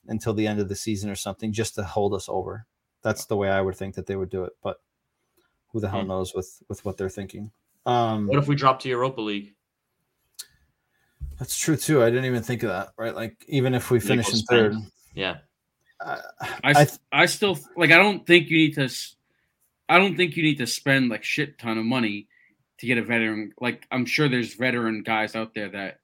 [0.09, 2.65] until the end of the season or something, just to hold us over.
[3.01, 4.53] That's the way I would think that they would do it.
[4.61, 4.81] But
[5.71, 6.09] who the hell hmm.
[6.09, 7.51] knows with with what they're thinking?
[7.85, 9.55] Um, what if we drop to Europa League?
[11.37, 12.03] That's true too.
[12.03, 12.89] I didn't even think of that.
[12.97, 14.75] Right, like even if we finish in third,
[15.13, 15.37] yeah.
[16.01, 16.21] Uh,
[16.63, 17.91] I, I, I still like.
[17.91, 18.89] I don't think you need to.
[19.87, 22.27] I don't think you need to spend like shit ton of money
[22.79, 23.53] to get a veteran.
[23.59, 25.99] Like I'm sure there's veteran guys out there that.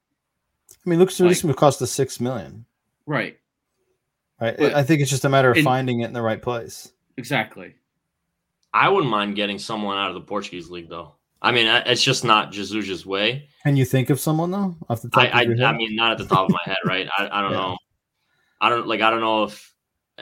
[0.86, 2.66] I mean, looks like, this would cost us six million.
[3.06, 3.39] Right.
[4.39, 4.55] Right.
[4.57, 6.91] But, I think it's just a matter of finding it in the right place.
[7.17, 7.75] Exactly.
[8.73, 11.15] I wouldn't mind getting someone out of the Portuguese league though.
[11.41, 13.47] I mean, it's just not Jesus's way.
[13.63, 14.75] Can you think of someone though?
[14.89, 17.07] Off the top I, I, I, mean, not at the top of my head, right?
[17.17, 17.57] I, I don't yeah.
[17.57, 17.77] know.
[18.59, 19.01] I don't like.
[19.01, 19.73] I don't know if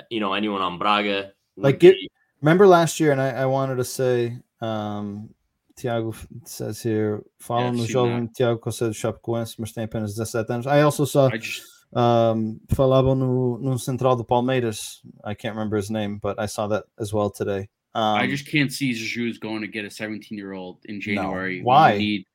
[0.10, 1.32] you know anyone on Braga.
[1.56, 1.96] Like, get,
[2.42, 5.30] remember last year, and I, I wanted to say, um,
[5.76, 6.14] Tiago
[6.46, 10.68] says here, falam no jovem Tiago Costa do Chapecoense, mas tem apenas 17 anos.
[10.68, 11.62] I also saw, I just,
[11.96, 15.00] um, falavam no, no Central do Palmeiras.
[15.24, 17.70] I can't remember his name, but I saw that as well today.
[17.96, 21.60] Um, I just can't see Jesus going to get a 17 year old in January.
[21.60, 21.66] No.
[21.66, 21.98] Why?
[21.98, 22.26] Need,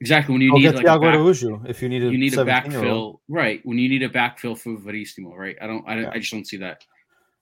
[0.00, 3.18] exactly when you need like Thiago back, if you need a you need a backfill
[3.28, 5.56] right when you need a backfill for Verissimo right.
[5.60, 6.10] I don't I, yeah.
[6.14, 6.84] I just don't see that.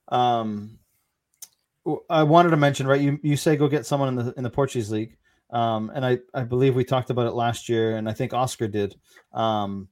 [0.09, 0.79] Um,
[2.09, 3.01] I wanted to mention right.
[3.01, 5.17] You you say go get someone in the in the Portuguese league.
[5.51, 8.69] Um, and I I believe we talked about it last year, and I think Oscar
[8.69, 8.95] did.
[9.33, 9.89] Um,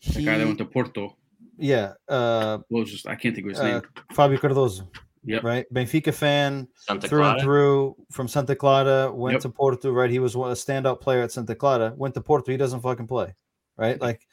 [0.00, 1.16] he, the guy that went to Porto.
[1.56, 1.92] Yeah.
[2.08, 3.82] Uh, well, just I can't think of his uh, name.
[4.12, 4.88] Fabio Cardoso.
[5.24, 5.42] Yep.
[5.44, 5.66] Right.
[5.72, 7.34] Benfica fan Santa through Clara.
[7.34, 9.42] and through from Santa Clara, went Yep.
[9.42, 10.08] to Porto, right?
[10.10, 13.34] He was a standout player at Santa Clara, went to Porto, he doesn't fucking play.
[13.76, 14.00] Right?
[14.00, 14.26] Like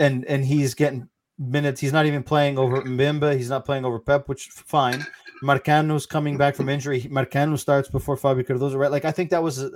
[0.00, 1.80] and and he's getting minutes.
[1.80, 5.06] He's not even playing over Mbemba, he's not playing over Pepe, which fine.
[5.44, 7.02] Marcano's coming back from injury.
[7.02, 8.90] Marcano starts before Fabio Cardoso, right?
[8.90, 9.68] Like I think that was a,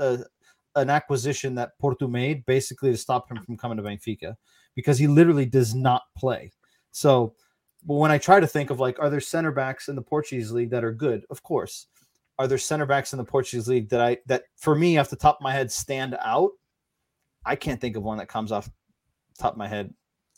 [0.74, 4.34] a an acquisition that Porto made basically to stop him from coming to Benfica
[4.74, 6.52] because he literally does not play.
[6.90, 7.34] So
[7.84, 10.52] but when I try to think of like, are there center backs in the Portuguese
[10.52, 11.24] league that are good?
[11.30, 11.86] Of course.
[12.38, 15.16] Are there center backs in the Portuguese league that I that for me off the
[15.16, 16.50] top of my head stand out?
[17.44, 18.70] I can't think of one that comes off
[19.38, 19.92] top of my head.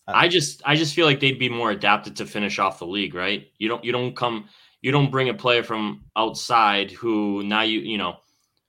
[0.09, 2.87] Uh, I just I just feel like they'd be more adapted to finish off the
[2.87, 3.47] league, right?
[3.59, 4.49] You don't you don't come
[4.80, 8.16] you don't bring a player from outside who now you you know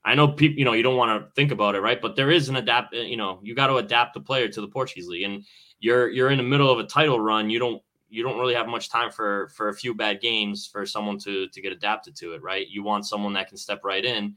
[0.05, 1.99] I know people, you know, you don't want to think about it, right?
[1.99, 4.61] But there is an adapt, uh, you know, you got to adapt the player to
[4.61, 5.43] the Portuguese league, and
[5.79, 7.49] you're you're in the middle of a title run.
[7.49, 10.85] You don't you don't really have much time for for a few bad games for
[10.85, 12.67] someone to to get adapted to it, right?
[12.67, 14.35] You want someone that can step right in,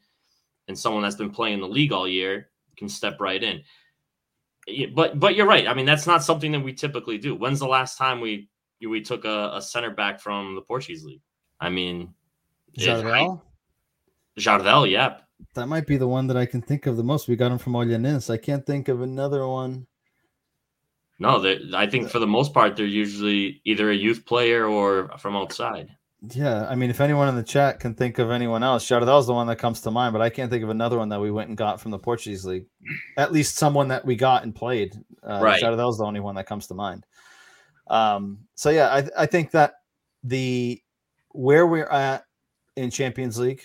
[0.68, 2.48] and someone that's been playing the league all year
[2.78, 3.62] can step right in.
[4.94, 5.68] But but you're right.
[5.68, 7.34] I mean, that's not something that we typically do.
[7.34, 8.48] When's the last time we
[8.80, 11.22] we took a, a center back from the Portuguese league?
[11.60, 12.14] I mean,
[12.78, 13.42] Jardel.
[14.38, 15.18] Jardel, yeah.
[15.54, 17.28] That might be the one that I can think of the most.
[17.28, 18.30] We got him from Olhanense.
[18.30, 19.86] I can't think of another one.
[21.18, 25.34] No, I think for the most part they're usually either a youth player or from
[25.34, 25.90] outside.
[26.30, 29.12] Yeah, I mean, if anyone in the chat can think of anyone else, Shadow, that
[29.12, 31.20] was the one that comes to mind, but I can't think of another one that
[31.20, 32.66] we went and got from the Portuguese league.
[33.16, 34.96] At least someone that we got and played.
[35.22, 37.06] Uh, right, Jardel's the only one that comes to mind.
[37.86, 39.74] Um, so yeah, I, I think that
[40.24, 40.82] the
[41.30, 42.24] where we're at
[42.76, 43.62] in Champions League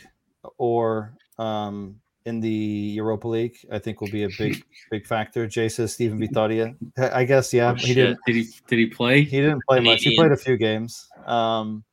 [0.58, 5.48] or um, in the Europa League, I think will be a big, big factor.
[5.48, 6.76] Jay says Steven Vitoria.
[6.98, 7.72] I guess yeah.
[7.72, 8.20] Oh, he didn't.
[8.26, 8.50] Did he?
[8.68, 9.24] Did he play?
[9.24, 10.04] He didn't play much.
[10.04, 11.08] He played a few games.
[11.26, 11.84] Um,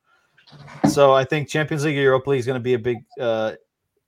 [0.89, 3.53] so I think Champions League Europa League is going to be a big, uh,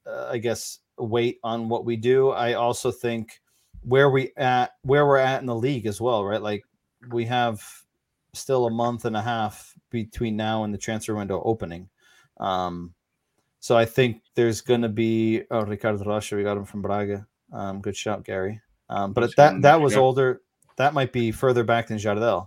[0.06, 2.30] uh, I guess, weight on what we do.
[2.30, 3.42] I also think
[3.84, 6.42] where we at where we're at in the league as well, right?
[6.42, 6.64] Like
[7.10, 7.62] we have
[8.34, 11.90] still a month and a half between now and the transfer window opening.
[12.40, 12.94] Um,
[13.64, 16.36] so I think there's going to be oh Ricardo Rocha.
[16.36, 17.26] We got him from Braga.
[17.53, 18.59] Um, good shout, Gary.
[18.89, 20.41] Um, but that that was older.
[20.76, 22.45] That might be further back than Jardel.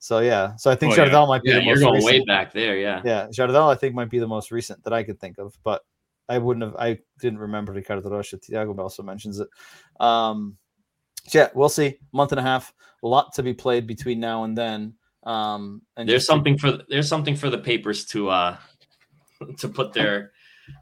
[0.00, 0.56] So yeah.
[0.56, 1.26] So I think oh, Jardel yeah.
[1.26, 2.12] might be yeah, the you're most going recent.
[2.12, 2.76] way back there.
[2.78, 3.00] Yeah.
[3.04, 5.84] Yeah, Jardel I think might be the most recent that I could think of, but
[6.28, 6.74] I wouldn't have.
[6.74, 8.36] I didn't remember Ricardo Rocha.
[8.36, 9.48] Tiago also mentions it.
[10.00, 10.56] Um,
[11.28, 11.98] so yeah, we'll see.
[12.12, 14.94] Month and a half, a lot to be played between now and then.
[15.22, 18.56] Um, and there's something for there's something for the papers to uh
[19.58, 20.32] to put their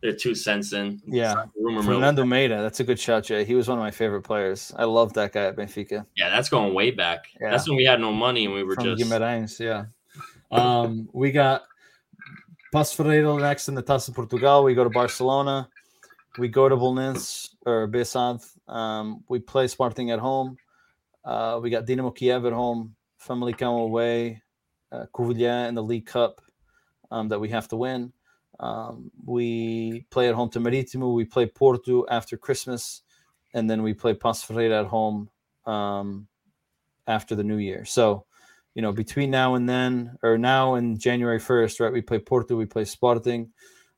[0.03, 1.01] their two cents in.
[1.07, 1.95] Yeah, rumor mill.
[1.95, 2.62] Fernando Meira.
[2.62, 3.45] That's a good shot, Jay.
[3.45, 4.72] He was one of my favorite players.
[4.76, 6.07] I love that guy at Benfica.
[6.16, 7.26] Yeah, that's going way back.
[7.41, 7.51] Yeah.
[7.51, 9.59] That's when we had no money and we were from just Guimarães.
[9.61, 9.87] Yeah.
[10.51, 11.62] Um, we got
[12.72, 14.64] Ferreira next in the Taça Portugal.
[14.64, 15.68] We go to Barcelona.
[16.39, 18.45] We go to Bolnins or Besad.
[18.68, 20.57] Um, we play Sporting at home.
[21.24, 22.95] Uh, we got Dinamo Kiev at home.
[23.24, 24.43] Famalicão away.
[24.91, 26.41] Uh, Covilhã in the League Cup
[27.11, 28.12] um, that we have to win.
[28.61, 31.15] Um, we play at home to Marítimo.
[31.15, 33.03] We play Porto after Christmas,
[33.53, 35.29] and then we play Ferreira at home
[35.67, 36.29] um,
[37.07, 37.85] after the New Year.
[37.85, 38.27] So,
[38.75, 41.93] you know, between now and then, or now and January first, right?
[41.93, 42.57] We play Porto.
[42.57, 43.53] We play Sporting.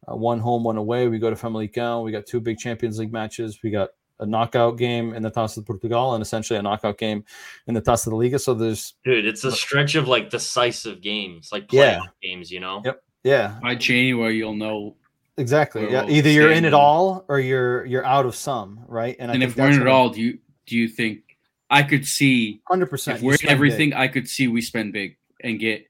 [0.09, 1.09] Uh, one home, one away.
[1.09, 2.05] We go to Famalicão.
[2.05, 3.61] We got two big Champions League matches.
[3.63, 3.91] We got
[4.21, 7.25] a knockout game in the Taça de Portugal and essentially a knockout game
[7.67, 8.39] in the Taça de Liga.
[8.39, 12.01] So there's dude, it's a stretch of like decisive games, like Yeah.
[12.23, 12.83] games, you know.
[12.85, 13.03] Yep.
[13.27, 14.97] Yeah, By January, you'll know.
[15.37, 15.91] exactly.
[15.91, 19.17] Yeah, either you're in it all or you're you're out of some, right?
[19.19, 21.21] And, I if we're in it all, do you do you think
[21.69, 23.19] I could see hundred percent.
[23.19, 23.93] if we're in everything?
[23.95, 25.87] I could see we spend big and get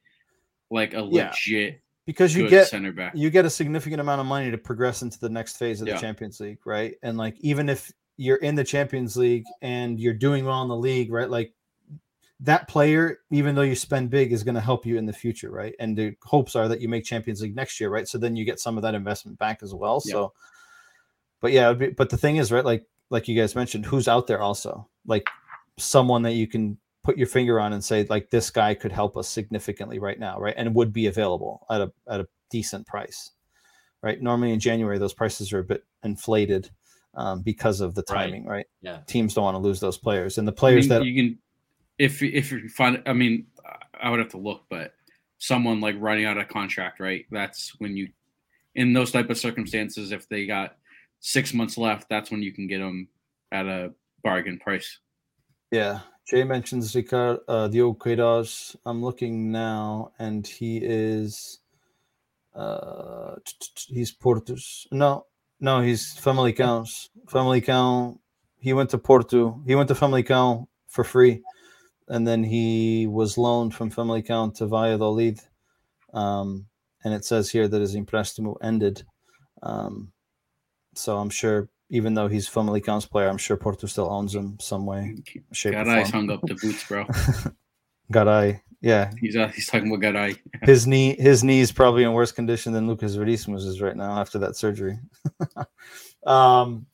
[0.71, 1.29] like a Yeah.
[1.29, 3.13] legit because you get center back.
[3.15, 5.93] you get a significant amount of money to progress into the next phase of the
[5.93, 6.01] Yeah.
[6.01, 6.95] Champions League, right?
[7.03, 10.77] And like even if you're in the Champions League and you're doing well in the
[10.77, 11.29] league, right?
[11.29, 11.53] Like
[12.41, 15.51] that player, even though you spend big, is going to help you in the future,
[15.51, 15.75] right?
[15.81, 18.07] And the hopes are that you make Champions League next year, right?
[18.07, 20.03] So then you get some of that investment back as well.
[20.05, 20.13] Yeah.
[20.13, 20.33] So,
[21.41, 22.65] but yeah, be, but the thing is, right?
[22.65, 24.89] Like like you guys mentioned, who's out there also?
[25.07, 25.27] Like
[25.79, 29.17] someone that you can put your finger on and say like this guy could help
[29.17, 30.55] us significantly right now, right?
[30.57, 33.31] And would be available at a at a decent price,
[34.03, 34.21] right?
[34.21, 36.71] Normally in January those prices are a bit inflated
[37.15, 38.67] um, because of the timing, right?
[38.83, 38.99] Yeah.
[39.07, 41.39] Teams don't want to lose those players, and the I players mean, that you can,
[41.99, 43.47] if if you find, I mean,
[44.01, 44.93] I would have to look, but
[45.39, 47.27] someone like running out of contract, right?
[47.31, 48.09] That's when you,
[48.75, 50.77] in those type of circumstances, if they got
[51.21, 53.09] six months left, that's when you can get them
[53.53, 53.93] at a
[54.23, 54.99] bargain price.
[55.71, 58.77] Yeah, Jay mentions Ricardo uh, Diogo Queiroz.
[58.85, 61.61] I'm looking now, and he is
[62.55, 63.37] uh,
[63.89, 64.87] he's Porto's.
[64.91, 65.27] No,
[65.61, 67.11] no, he's Famalicão's.
[67.27, 68.19] Famalicão.
[68.59, 69.63] He went to Porto.
[69.67, 71.43] He went to Famalicão for free,
[72.09, 75.41] and then he was loaned from Famalicão to Valladolid.
[76.13, 76.67] Um,
[77.05, 79.03] and it says here that his empréstimo ended.
[79.63, 80.13] Um,
[80.95, 84.87] so I'm sure, even though he's Famalicão's player, I'm sure Porto still owns him some
[84.87, 85.17] way,
[85.53, 86.05] shape, form.
[86.05, 87.07] hung up the boots, bro.
[88.13, 90.39] Garay, yeah, He's uh, he's talking about Garay.
[90.63, 94.19] his knee, his knee is probably in worse condition than Lucas Veríssimo is right now
[94.21, 94.99] after that surgery.
[96.27, 96.87] um,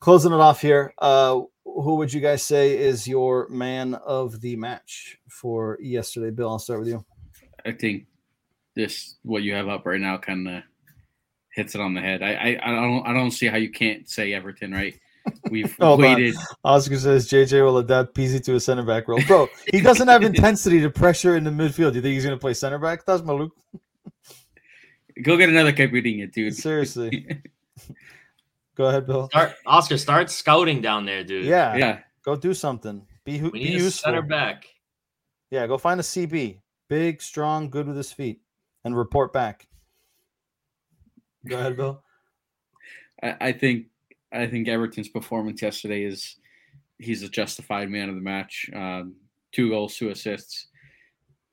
[0.00, 1.40] closing it off here, uh,
[1.82, 6.30] who would you guys say is your man of the match for yesterday?
[6.30, 7.04] Bill, I'll start with you.
[7.64, 8.06] I think
[8.74, 10.62] this what you have up right now kind of
[11.52, 12.22] hits it on the head.
[12.22, 14.94] I I, I don't I don't see how you can't say Everton, right?
[15.50, 16.00] We've oh, on.
[16.00, 16.36] waited.
[16.64, 19.20] Oscar says JJ will adapt Pizzi to a center back role.
[19.26, 21.90] Bro, he doesn't have intensity to pressure in the midfield.
[21.90, 23.04] Do you think he's going to play center back?
[23.04, 23.50] That's Maluk.
[25.22, 26.54] Go get another Caipirinha, dude.
[26.54, 27.26] Seriously.
[28.76, 29.26] Go ahead, Bill.
[29.28, 31.46] Start Oscar, start scouting down there, dude.
[31.46, 31.98] Yeah, yeah.
[32.22, 33.06] go do something.
[33.24, 34.10] Be, who- We be need a useful.
[34.12, 34.66] center back.
[35.50, 36.60] Yeah, go find a CB.
[36.88, 38.40] Big, strong, good with his feet,
[38.84, 39.66] and report back.
[41.48, 42.02] Go ahead, Bill.
[43.22, 43.86] I, I think
[44.32, 46.36] I think Everton's performance yesterday is
[46.98, 48.68] he's a justified man of the match.
[48.74, 49.14] Um,
[49.52, 50.68] two goals, two assists.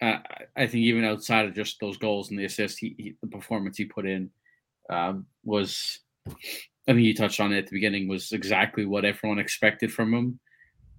[0.02, 3.16] Uh, I- I think even outside of just those goals and the assists, he, he,
[3.22, 4.30] the performance he put in
[4.90, 6.00] um, was.
[6.88, 8.08] I think you touched on it at the beginning.
[8.08, 10.40] Was exactly what everyone expected from him,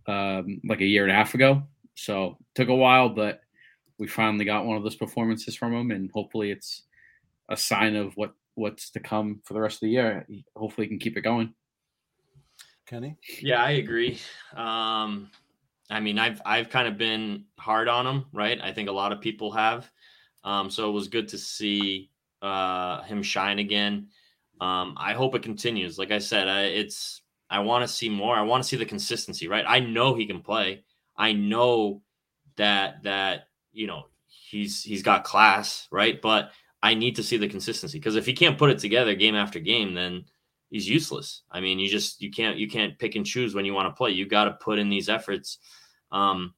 [0.07, 1.62] um, like a year and a half ago.
[1.95, 3.41] So took a while, but
[3.99, 6.82] we finally got one of those performances from him, and hopefully it's
[7.49, 10.26] a sign of what what's to come for the rest of the year.
[10.57, 11.55] Hopefully, he can keep it going.
[12.87, 13.16] Kenny.
[13.41, 14.18] Yeah, I agree.
[14.55, 15.30] Um,
[15.91, 18.61] I mean, I've I've kind of been hard on him, right?
[18.62, 19.91] I think a lot of people have.
[20.45, 22.11] Um, so it was good to see
[22.43, 24.09] uh, him shine again.
[24.61, 25.98] Um, I hope it continues.
[25.98, 28.36] Like I said, I, it's I want to see more.
[28.36, 29.64] I want to see the consistency, right?
[29.66, 30.84] I know he can play.
[31.16, 32.02] I know
[32.57, 36.20] that that you know he's he's got class, right?
[36.20, 36.50] But
[36.82, 39.59] I need to see the consistency because if he can't put it together game after
[39.59, 40.24] game, then
[40.70, 41.42] he's useless.
[41.50, 43.96] I mean, you just you can't you can't pick and choose when you want to
[43.96, 44.11] play.
[44.11, 45.59] You got to put in these efforts,
[46.12, 46.55] um,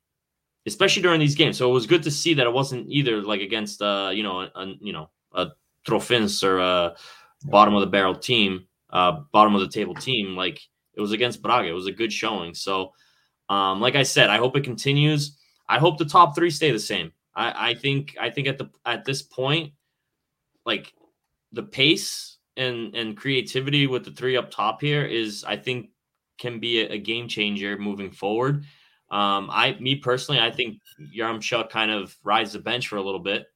[0.67, 1.59] especially during these games.
[1.59, 4.41] So it was good to see that it wasn't either like against uh you know
[4.41, 5.49] a, you know a
[5.87, 6.97] Trofins or a
[7.45, 10.37] bottom of the barrel team, uh bottom of the table team.
[10.37, 10.61] Like
[10.95, 11.69] it was against Braga.
[11.69, 12.55] It was a good showing.
[12.55, 12.93] So,
[13.49, 15.37] um, like I said, I hope it continues.
[15.69, 17.13] I hope the top three stay the same.
[17.35, 19.73] I, I think I think at the at this point,
[20.65, 20.93] like
[21.53, 25.91] the pace and and creativity with the three up top here is I think
[26.39, 28.65] can be a, a game changer moving forward.
[29.11, 30.79] Um, I me personally, I think
[31.17, 33.47] Yaremchuk kind of rides the bench for a little bit,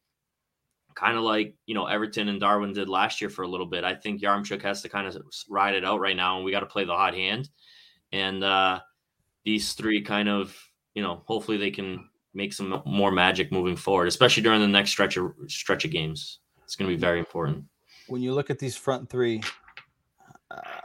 [0.94, 3.84] kind of like you know Everton and Darwin did last year for a little bit.
[3.84, 5.16] I think Yaremchuk has to kind of
[5.48, 7.48] ride it out right now, and we got to play the hot hand.
[8.12, 8.80] And uh,
[9.44, 10.56] these three kind of
[10.94, 14.90] you know hopefully they can make some more magic moving forward, especially during the next
[14.90, 16.40] stretch of stretch of games.
[16.64, 17.64] It's going to be very important.
[18.06, 19.42] When you look at these front three,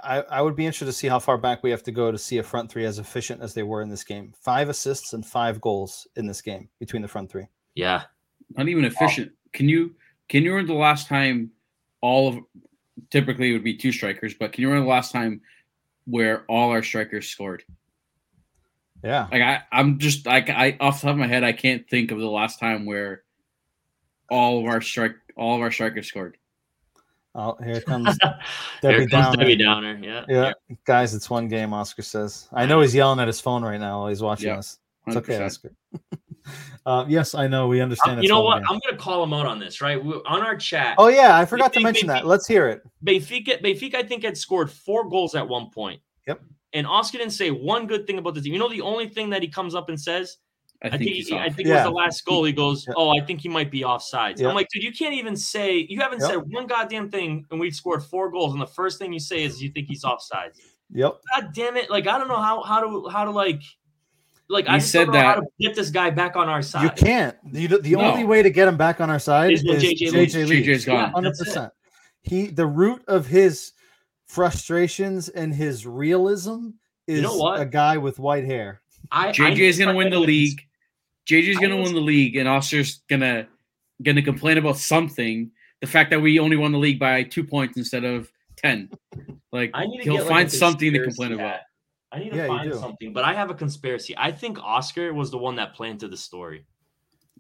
[0.03, 2.17] I, I would be interested to see how far back we have to go to
[2.17, 4.33] see a front three as efficient as they were in this game.
[4.41, 7.47] Five assists and five goals in this game between the front three.
[7.73, 8.03] Yeah,
[8.51, 9.31] Not even efficient.
[9.55, 9.95] Can you
[10.29, 11.49] can you remember the last time
[12.01, 12.39] all of
[13.09, 15.41] typically it would be two strikers, but can you remember the last time
[16.05, 17.63] where all our strikers scored?
[19.03, 19.27] Yeah.
[19.31, 22.11] Like I, I'm just like I off the top of my head, I can't think
[22.11, 23.23] of the last time where
[24.29, 26.37] all of our strike all of our strikers scored.
[27.33, 28.17] Oh, here comes
[28.81, 29.37] Here Debbie comes Downer.
[29.37, 29.99] Debbie Downer.
[30.01, 30.53] Yeah, Yeah.
[30.85, 32.47] Guys, it's one game, Oscar says.
[32.53, 34.79] I know he's yelling at his phone right now while he's watching Yeah, us.
[35.07, 35.45] It's okay, 100%.
[35.45, 35.71] Oscar.
[36.85, 37.67] uh, yes, I know.
[37.67, 38.17] We understand.
[38.19, 38.57] Um, you know what?
[38.59, 38.65] game.
[38.69, 39.81] I'm going to call him out on this.
[39.81, 40.95] Right we, on our chat.
[40.97, 41.37] Oh, yeah.
[41.37, 42.27] I forgot to mention maybe- that.
[42.27, 42.81] Let's hear it.
[43.03, 46.01] Benfica, Benfica, I think had scored four goals at one point.
[46.27, 46.41] Yep.
[46.73, 48.53] And Oscar didn't say one good thing about the team.
[48.53, 50.37] You know, the only thing that he comes up and says,
[50.83, 51.55] I I think, think, he's he, I off.
[51.55, 52.43] think it was the last goal.
[52.43, 52.95] He goes, Yeah.
[52.97, 54.49] "Oh, I think he might be offsides." Yeah.
[54.49, 56.29] I'm like, dude, you can't even say you haven't Yep.
[56.29, 59.43] said one goddamn thing, and we've scored four goals, and the first thing you say
[59.45, 60.59] is you think he's offsides.
[60.91, 61.21] Yep.
[61.33, 61.89] God damn it!
[61.89, 63.61] Like I don't know how how to how to like
[64.49, 66.61] like I just said don't know how that- to get this guy back on our
[66.61, 66.83] side.
[66.83, 67.35] You can't.
[67.51, 68.01] You, the No.
[68.01, 70.35] only way to get him back on our side Is is, JJ, JJ leaves.
[70.49, 70.65] Leach.
[70.65, 70.95] JJ's gone.
[70.95, 71.11] Yeah.
[71.11, 71.45] Hundred That's it.
[71.45, 71.74] percent.
[72.24, 73.74] He the root of his
[74.28, 76.70] frustrations and his realism
[77.07, 77.59] is know what?
[77.61, 78.82] a guy with white hair.
[79.11, 80.61] I, I JJ need is gonna win the league.
[81.29, 83.47] JJ's I gonna win the league, and Oscar's gonna
[84.03, 85.51] gonna complain about something.
[85.82, 88.89] The fact that we only won the league by two points instead of ten.
[89.51, 91.59] Like I need to he'll get, like, find a something to conspiracy complain about.
[92.11, 92.17] Hat.
[92.17, 94.15] I need to Yeah, find something, but I have a conspiracy.
[94.17, 96.65] I think Oscar was the one that planted the story.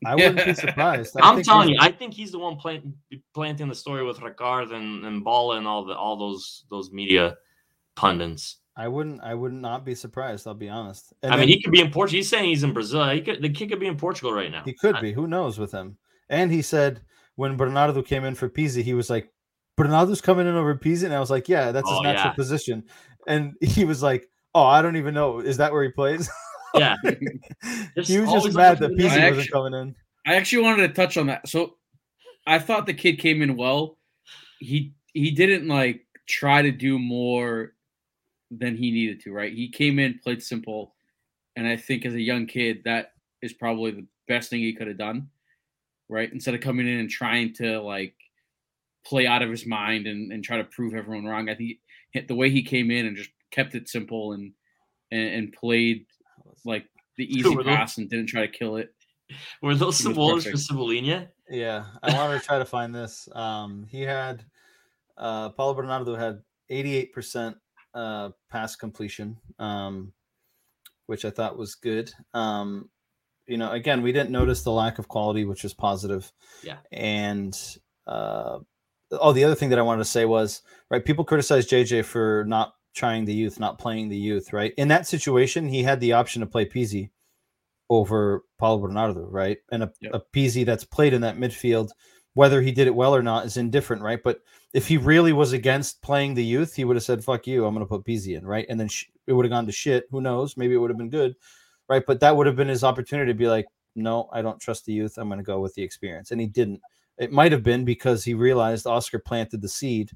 [0.05, 1.15] I wouldn't be surprised.
[1.19, 2.85] I I'm telling you, I think he's the one plant,
[3.33, 7.37] planting the story with Ricard and, and Balla and all the all those those media
[7.95, 8.57] pundits.
[8.77, 9.21] I wouldn't.
[9.23, 10.47] I would not be surprised.
[10.47, 11.13] I'll be honest.
[11.23, 12.17] And I mean, he could be in Portugal.
[12.17, 13.07] He's saying he's in Brazil.
[13.09, 14.63] He could, the kid could be in Portugal right now.
[14.65, 15.13] he could be.
[15.13, 15.97] Who knows with him?
[16.29, 17.01] And he said
[17.35, 19.31] when Bernardo came in for Pizzi, he was like,
[19.77, 22.33] "Bernardo's coming in over Pizzi," and I was like, "Yeah, that's his Oh, natural yeah.
[22.33, 22.83] position."
[23.27, 25.39] And he was like, "Oh, I don't even know.
[25.39, 26.27] Is that where he plays?"
[26.77, 26.95] Yeah,
[27.95, 29.95] Just he was just mad that looking for the Pizzi next- wasn't coming in.
[30.27, 31.47] I actually wanted to touch on that.
[31.47, 31.77] So
[32.47, 33.97] I thought the kid came in well.
[34.59, 37.75] He he didn't like try to do more
[38.51, 39.53] than he needed to, right?
[39.53, 40.95] He came in, played simple,
[41.55, 44.87] and I think as a young kid, that is probably the best thing he could
[44.87, 45.29] have done,
[46.09, 46.29] right?
[46.33, 48.15] Instead of coming in and trying to like
[49.05, 51.47] play out of his mind and, and try to prove everyone wrong.
[51.47, 54.51] I think the way he came in and just kept it simple and
[55.11, 56.05] and, and played
[56.65, 56.85] like
[57.17, 58.93] the easy Were those- pass and didn't try to kill it.
[59.61, 60.57] Were those He was for perfect.
[60.69, 61.29] Cebolinha?
[61.49, 63.27] Yeah, I wanted to try to find this.
[63.33, 64.43] Um, he had
[65.17, 66.41] uh, Paulo Bernardo had
[66.71, 67.55] 88%
[67.95, 70.13] uh, pass completion, um,
[71.07, 72.11] which I thought was good.
[72.35, 72.89] Um,
[73.47, 76.31] you know, again, we didn't notice the lack of quality, which was positive.
[76.63, 76.77] Yeah.
[76.91, 77.57] And
[78.05, 78.59] uh,
[79.11, 80.61] oh, the other thing that I wanted to say was
[80.91, 81.03] right.
[81.03, 84.53] People criticize JJ for not trying the youth, not playing the youth.
[84.53, 84.73] Right.
[84.77, 87.09] In that situation, he had the option to play Pizzi
[87.89, 89.57] over Paulo Bernardo, right?
[89.71, 90.11] And a, Yep.
[90.13, 91.91] a Pizzi that's played in that midfield,
[92.33, 94.21] whether he did it well or not, is indifferent, right?
[94.23, 94.41] But
[94.73, 97.73] if he really was against playing the youth, he would have said, "Fuck you, I'm
[97.75, 98.65] going to put Pizzi in," right?
[98.69, 100.05] And then sh- it would have gone to shit.
[100.11, 100.57] Who knows?
[100.57, 101.35] Maybe it would have been good,
[101.89, 102.03] right?
[102.05, 103.65] But that would have been his opportunity to be like,
[103.95, 105.17] "No, I don't trust the youth.
[105.17, 106.81] I'm going to go with the experience," and he didn't.
[107.17, 110.11] It might have been because he realized Oscar planted the seed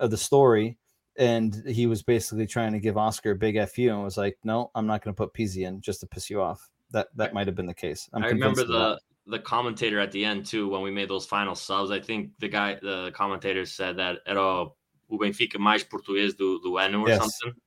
[0.00, 0.78] of the story.
[1.18, 4.70] And he was basically trying to give Oscar a big fu and was like, "No,
[4.74, 7.46] I'm not going to put Pizzi in just to piss you off." That that might
[7.48, 8.08] have been the case.
[8.12, 11.54] I'm I remember the the commentator at the end too when we made those final
[11.54, 11.90] subs.
[11.90, 14.76] I think the guy, the commentator said that era o
[15.10, 17.18] Benfica mais português do do ano or Yes.
[17.20, 17.60] something.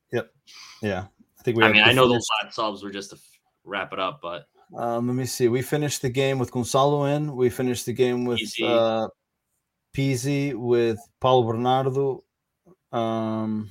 [0.81, 1.07] Yeah,
[1.39, 1.63] I think we.
[1.63, 4.21] I mean, I know finish- those last subs were just to f- wrap it up,
[4.21, 5.49] but Um, let me see.
[5.49, 7.35] We finished the game with Gonçalo in.
[7.35, 8.63] We finished the game with Pizzi.
[8.63, 9.07] uh,
[9.93, 12.23] Pizzi with Paulo Bernardo.
[12.91, 13.69] Um,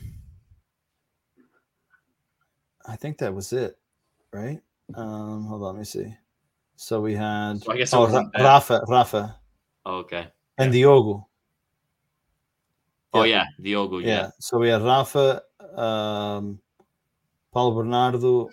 [2.86, 3.78] I think that was it,
[4.32, 4.60] right?
[4.94, 6.14] Um, hold on, let me see.
[6.76, 9.36] So we had So I guess oh, Ra- Rafa, Rafa,
[9.84, 10.28] oh, okay.
[10.58, 11.26] and Diogo.
[13.12, 13.44] Oh Yeah.
[13.58, 13.98] yeah, Diogo.
[13.98, 14.06] Yeah.
[14.08, 14.30] Yeah.
[14.38, 15.42] So we had Rafa,
[15.76, 16.58] um,
[17.52, 18.50] Paulo Bernardo, Morato's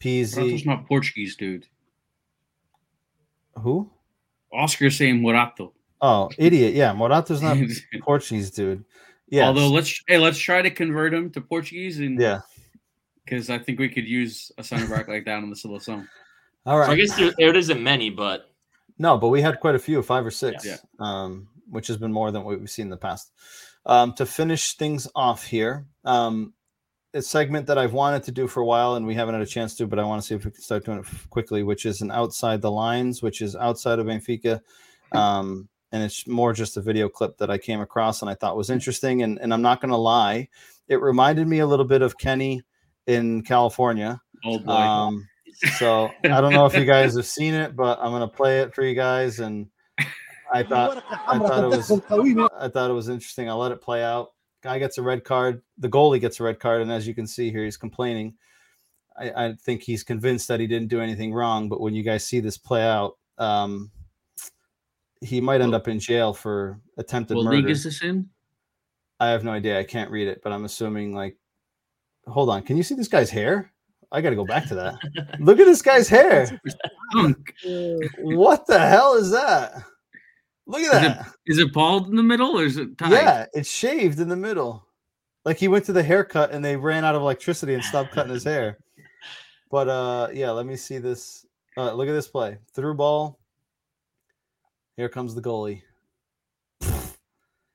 [0.00, 0.66] Pizzi.
[0.66, 1.66] not Portuguese, dude.
[3.56, 3.90] Who?
[4.52, 5.72] Oscar's saying Morato.
[6.00, 6.74] Oh, idiot!
[6.74, 7.58] Yeah, Morato's not
[8.02, 8.84] Portuguese, dude.
[9.30, 9.48] Yeah.
[9.48, 12.40] Although let's hey, let's try to convert him to Portuguese and yeah.
[13.24, 16.08] because I think we could use a center back like that on the song.
[16.66, 16.86] All right.
[16.86, 18.50] So I guess there, there isn't many, but
[18.98, 20.76] No, but we had quite a few, five or six, Yeah.
[20.98, 23.32] um, which has been more than what we've seen in the past.
[23.86, 26.52] Um, to finish things off here, um,
[27.14, 29.46] a segment that I've wanted to do for a while and we haven't had a
[29.46, 31.86] chance to, but I want to see if we can start doing it quickly, which
[31.86, 34.60] is an outside the lines, which is outside of Benfica.
[35.12, 38.56] Um, and it's more just a video clip that I came across and I thought
[38.56, 39.22] was interesting.
[39.22, 40.48] And, and I'm not going to lie,
[40.88, 42.62] it reminded me a little bit of Kenny
[43.06, 44.20] in California.
[44.44, 44.72] Oh boy.
[44.72, 45.28] Um,
[45.76, 48.74] so I don't know if you guys have seen it, but I'm gonna play it
[48.74, 49.40] for you guys.
[49.40, 49.66] And
[50.52, 53.48] I thought I thought it was I thought it was interesting.
[53.48, 54.28] I'll let it play out.
[54.62, 55.62] Guy gets a red card.
[55.78, 58.34] The goalie gets a red card, and as you can see here, he's complaining.
[59.16, 61.68] I, I think he's convinced that he didn't do anything wrong.
[61.68, 63.90] But when you guys see this play out, um,
[65.20, 67.56] he might end up in jail for attempted what murder.
[67.56, 68.28] league is this in?
[69.20, 69.78] I have no idea.
[69.78, 71.36] I can't read it, but I'm assuming like.
[72.26, 72.62] Hold on.
[72.62, 73.72] Can you see this guy's hair?
[74.12, 74.96] I got to go back to that.
[75.40, 76.60] Look at this guy's hair.
[78.18, 79.82] What the hell is that?
[80.66, 81.32] Look at Is it- that.
[81.46, 83.12] Is it bald in the middle or is it tied?
[83.12, 84.84] Yeah, it's shaved in the middle.
[85.44, 88.32] Like he went to the haircut and they ran out of electricity and stopped cutting
[88.32, 88.78] his hair.
[89.70, 91.44] But uh yeah, let me see this.
[91.76, 92.56] Uh, look at this play.
[92.74, 93.38] Through ball.
[94.98, 95.82] Here comes the goalie.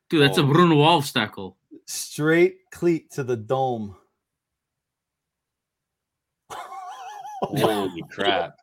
[0.10, 0.46] Dude, that's a Oh.
[0.48, 1.56] Bruno Alves tackle.
[1.88, 3.96] Straight cleat to the dome.
[7.42, 8.56] holy crap!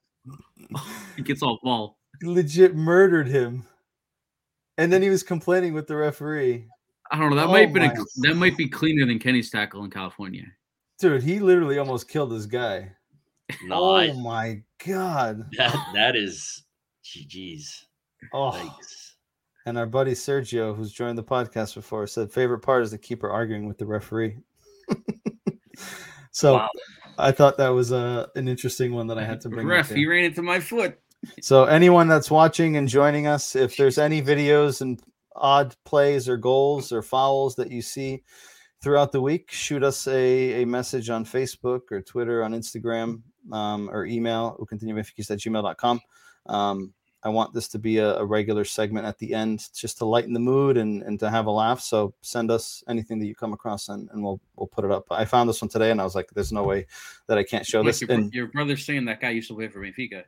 [1.16, 1.96] He gets all ball.
[2.22, 3.64] Legit murdered him.
[4.78, 6.66] And then he was complaining with the referee.
[7.10, 7.36] I don't know.
[7.36, 10.44] That Oh might be my- that might be cleaner than Kenny's tackle in California.
[10.98, 12.92] Dude, he literally almost killed this guy.
[13.64, 15.46] No, oh I, my god.
[15.56, 16.62] that that is,
[17.02, 17.86] geez.
[18.32, 18.52] Oh.
[18.52, 19.12] Yikes.
[19.66, 23.30] And our buddy Sergio, who's joined the podcast before, said favorite part is the keeper
[23.30, 24.38] arguing with the referee.
[26.30, 26.68] so Wow.
[27.18, 29.66] I thought that was uh, an interesting one that I had to bring.
[29.66, 30.98] up Ref, he ran into my foot.
[31.42, 35.00] So anyone that's watching and joining us, if there's any videos and
[35.36, 38.22] odd plays or goals or fouls that you see
[38.82, 43.20] throughout the week, shoot us a, a message on Facebook or Twitter, on Instagram,
[43.52, 46.00] um, or email continuebenfiquista at gmail.com.
[46.46, 50.04] Um, I want this to be a, a regular segment at the end just to
[50.06, 51.80] lighten the mood and, and to have a laugh.
[51.80, 55.04] So send us anything that you come across and, and we'll we'll put it up.
[55.10, 56.86] I found this one today and I was like, there's no way
[57.26, 58.00] that I can't show Like this.
[58.02, 60.24] your, And your brother's saying that guy used to play for Benfica.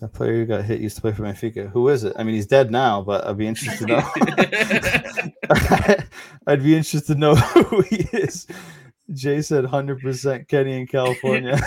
[0.00, 1.70] that player who got hit used to play for Benfica.
[1.70, 2.14] Who is it?
[2.16, 4.10] I mean, he's dead now, but I'd be interested to know.
[6.46, 8.46] I'd be interested to know who he is.
[9.12, 11.58] Jay said 100% Kenny in California.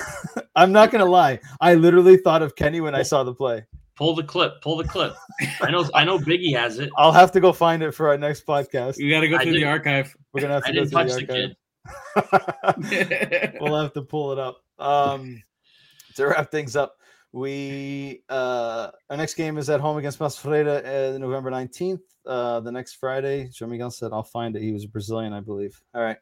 [0.55, 1.39] I'm not going to lie.
[1.59, 3.65] I literally thought of Kenny when I saw the play.
[3.95, 4.61] Pull the clip.
[4.61, 5.15] Pull the clip.
[5.61, 5.87] I know.
[5.93, 6.17] I know.
[6.17, 6.89] Biggie has it.
[6.97, 8.97] I'll have to go find it for our next podcast.
[8.97, 10.15] You got to go I through the archive.
[10.33, 11.55] We're gonna have I to go didn't through touch the the kid.
[12.15, 13.53] archive.
[13.61, 14.63] we'll have to pull it up.
[14.79, 15.41] Um,
[16.15, 16.95] to wrap things up,
[17.31, 22.01] we uh, our next game is at home against Paços Ferreira, uh, November nineteenth.
[22.25, 25.41] Uh, the next Friday, Joe Miguel said, "I'll find it." He was a Brazilian, I
[25.41, 25.79] believe.
[25.93, 26.17] All right.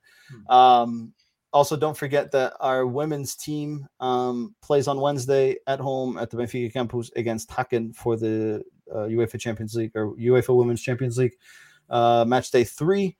[0.49, 1.14] Um,
[1.53, 6.38] also, don't forget that our women's team um, plays on Wednesday at home at the
[6.38, 11.36] Benfica campus against Häcken for the uh, UEFA Champions League or UEFA Women's Champions League
[11.90, 13.18] uh, match day three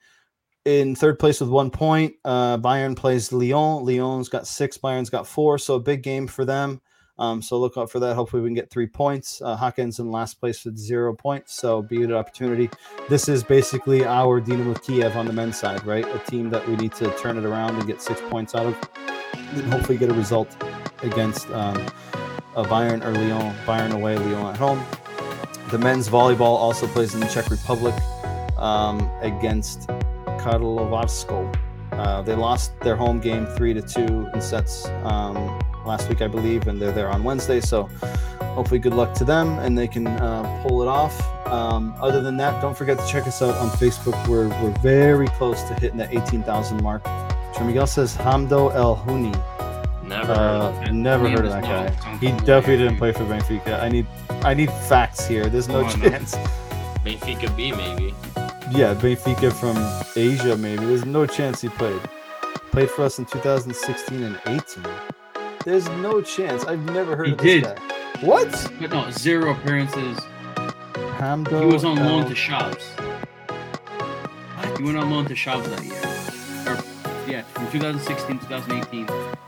[0.66, 2.16] in third place with one point.
[2.24, 3.86] Uh, Bayern plays Lyon.
[3.86, 4.78] Lyon's got six.
[4.78, 5.58] Bayern's got four.
[5.58, 6.82] So a big game for them.
[7.20, 8.16] Um, so look out for that.
[8.16, 9.42] Hopefully we can get three points.
[9.42, 11.54] Uh, Hawkins in last place with zero points.
[11.54, 12.70] So be an opportunity.
[13.10, 16.06] This is basically our Dynamo Kiev on the men's side, right?
[16.06, 18.78] A team that we need to turn it around and get six points out of,
[19.34, 20.56] and hopefully get a result
[21.04, 21.78] against um,
[22.56, 23.56] uh, Bayern or Lyon.
[23.66, 24.84] Bayern away, Lyon at home.
[25.70, 27.96] The men's volleyball also plays in the Czech Republic
[28.58, 29.88] um, against
[30.40, 31.56] Karlovarsko.
[31.92, 35.60] Uh, they lost their home game three to two in sets um,
[35.92, 37.60] last week, I believe, and they're there on Wednesday.
[37.60, 37.84] So
[38.56, 41.16] hopefully, good luck to them and they can uh, pull it off.
[41.48, 44.16] Um, other than that, don't forget to check us out on Facebook.
[44.28, 47.04] We're we're very close to hitting the 18,000 mark.
[47.54, 49.34] Joe Miguel says Hamdou Elhouni.
[50.08, 50.28] Never.
[50.28, 52.18] heard of Uh, never heard of that guy.
[52.18, 53.82] He definitely didn't play for Benfica.
[53.82, 54.08] I need
[54.44, 55.46] I need facts here.
[55.50, 56.12] There's no Come on, man.
[56.12, 56.36] chance.
[57.06, 58.14] Benfica B maybe.
[58.80, 59.76] Yeah, Benfica from
[60.16, 60.86] Asia, maybe.
[60.86, 62.00] There's no chance he played.
[62.72, 64.84] Played for us in 2016 and 18.
[65.64, 66.66] There's no chance.
[66.66, 67.64] I've never heard He of this did.
[67.64, 67.78] guy.
[68.22, 68.72] What?
[68.80, 70.18] But no, zero appearances.
[71.18, 71.60] Hamdou.
[71.62, 72.84] He was on loan to Chaves.
[74.78, 76.74] He went on loan to Chaves that year.
[76.74, 79.06] Or, yeah, from 2016 2018,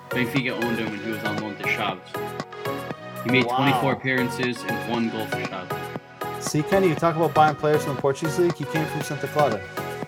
[0.09, 3.23] Benfica owned him and he was on loan to Chaves.
[3.23, 3.57] He made Wow.
[3.57, 6.43] 24 appearances and one goal for Chaves.
[6.43, 8.53] See, Kenny, you talk about buying players from the Portuguese league.
[8.55, 9.59] He came from Santa Clara.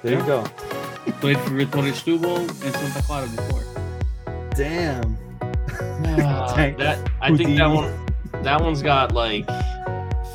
[0.03, 0.43] There you go.
[1.21, 3.63] Played for Vitória Setúbal and Santa Clara before.
[4.55, 5.17] Damn.
[6.23, 8.05] Uh, that I think that one.
[8.43, 9.45] That one's got like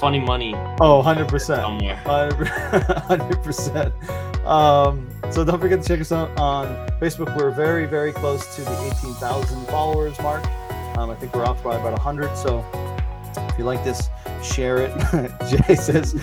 [0.00, 1.40] funny money Oh, 100%.
[1.40, 1.96] somewhere.
[3.06, 3.94] Hundred percent.
[4.46, 6.66] Um, so don't forget to check us out on
[6.98, 7.36] Facebook.
[7.36, 10.44] We're very, very close to the eighteen thousand followers mark.
[10.96, 12.34] Um, I think we're off by about hundred.
[12.36, 12.64] So
[13.36, 14.08] if you like this,
[14.42, 14.90] share it.
[15.68, 16.14] Jay says,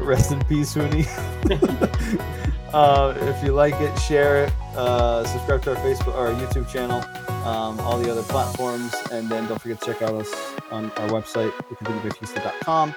[0.00, 1.04] "Rest in peace, Hooney."
[2.72, 4.52] uh, if you like it, share it.
[4.74, 7.00] Uh, subscribe to our Facebook or our YouTube channel,
[7.46, 10.34] um, all the other platforms, and then don't forget to check out us
[10.70, 12.94] on our website, weekendbigfista.com.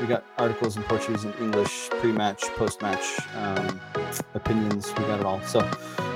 [0.00, 3.80] We got articles in Portuguese and English, pre-match, post-match, um,
[4.34, 4.88] opinions.
[4.98, 5.40] We got it all.
[5.42, 5.62] So,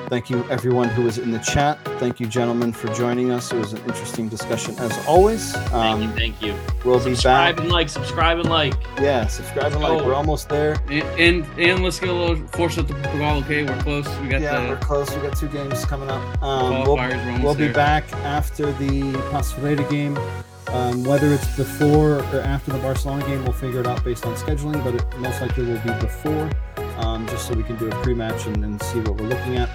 [0.08, 1.78] thank you everyone who was in the chat.
[1.98, 3.52] Thank you, gentlemen, for joining us.
[3.52, 5.52] It was an interesting discussion as always.
[5.52, 6.54] Thank you, Um, thank you.
[6.84, 7.62] we'll be Subscribe back.
[7.64, 8.74] and like, subscribe and like.
[9.00, 10.04] Yeah, subscribe and like.
[10.04, 10.76] We're almost there.
[10.90, 13.64] And, and, and let's get a little Forza to Portugal, okay?
[13.64, 14.06] We're close.
[14.20, 15.10] We got Yeah, we're close.
[15.16, 16.42] We got two games coming up.
[16.42, 16.96] Um, we'll.
[17.42, 20.18] We'll be back after the Pasoleta game.
[20.68, 24.36] Um, whether it's before or after the Barcelona game, we'll figure it out based on
[24.36, 26.48] scheduling, but it most likely will be before,
[26.98, 29.68] um, just so we can do a pre-match and, and see what we're looking at.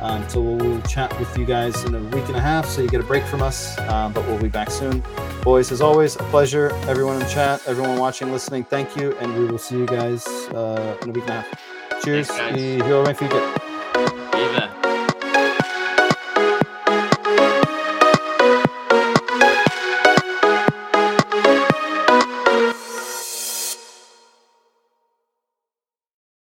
[0.00, 2.80] Um, so we'll, we'll chat with you guys in a week and a half, so
[2.80, 5.02] you get a break from us, uh, but we'll be back soon.
[5.42, 6.70] Boys, as always, a pleasure.
[6.86, 10.26] Everyone in the chat, everyone watching, listening, thank you, and we will see you guys
[10.54, 12.02] uh, in a week and a half.
[12.04, 12.28] Cheers.
[12.28, 12.82] Thanks, guys.
[12.82, 13.65] Viva Benfica.